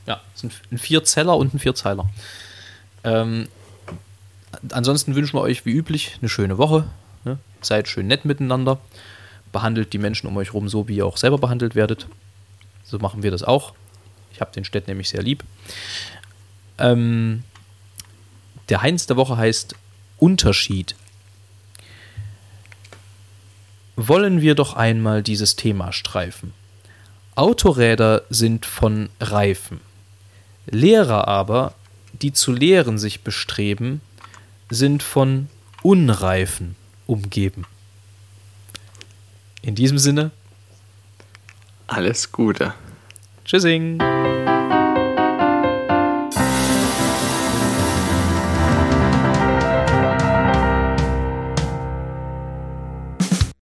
[0.07, 2.09] Ja, ist ein, ein Vierzeller und ein Vierzeiler.
[3.03, 3.47] Ähm,
[4.71, 6.87] ansonsten wünschen wir euch wie üblich eine schöne Woche.
[7.23, 7.37] Ne?
[7.61, 8.79] Seid schön nett miteinander.
[9.51, 12.07] Behandelt die Menschen um euch rum so, wie ihr auch selber behandelt werdet.
[12.83, 13.73] So machen wir das auch.
[14.31, 15.43] Ich habe den Städt nämlich sehr lieb.
[16.77, 17.43] Ähm,
[18.69, 19.75] der Heinz der Woche heißt
[20.17, 20.95] Unterschied.
[23.95, 26.53] Wollen wir doch einmal dieses Thema streifen.
[27.35, 29.79] Autoräder sind von Reifen.
[30.67, 31.73] Lehrer aber,
[32.21, 34.01] die zu lehren sich bestreben,
[34.69, 35.47] sind von
[35.83, 36.75] Unreifen
[37.07, 37.65] umgeben.
[39.61, 40.31] In diesem Sinne,
[41.87, 42.73] Alles Gute.
[43.45, 43.99] Tschüssing!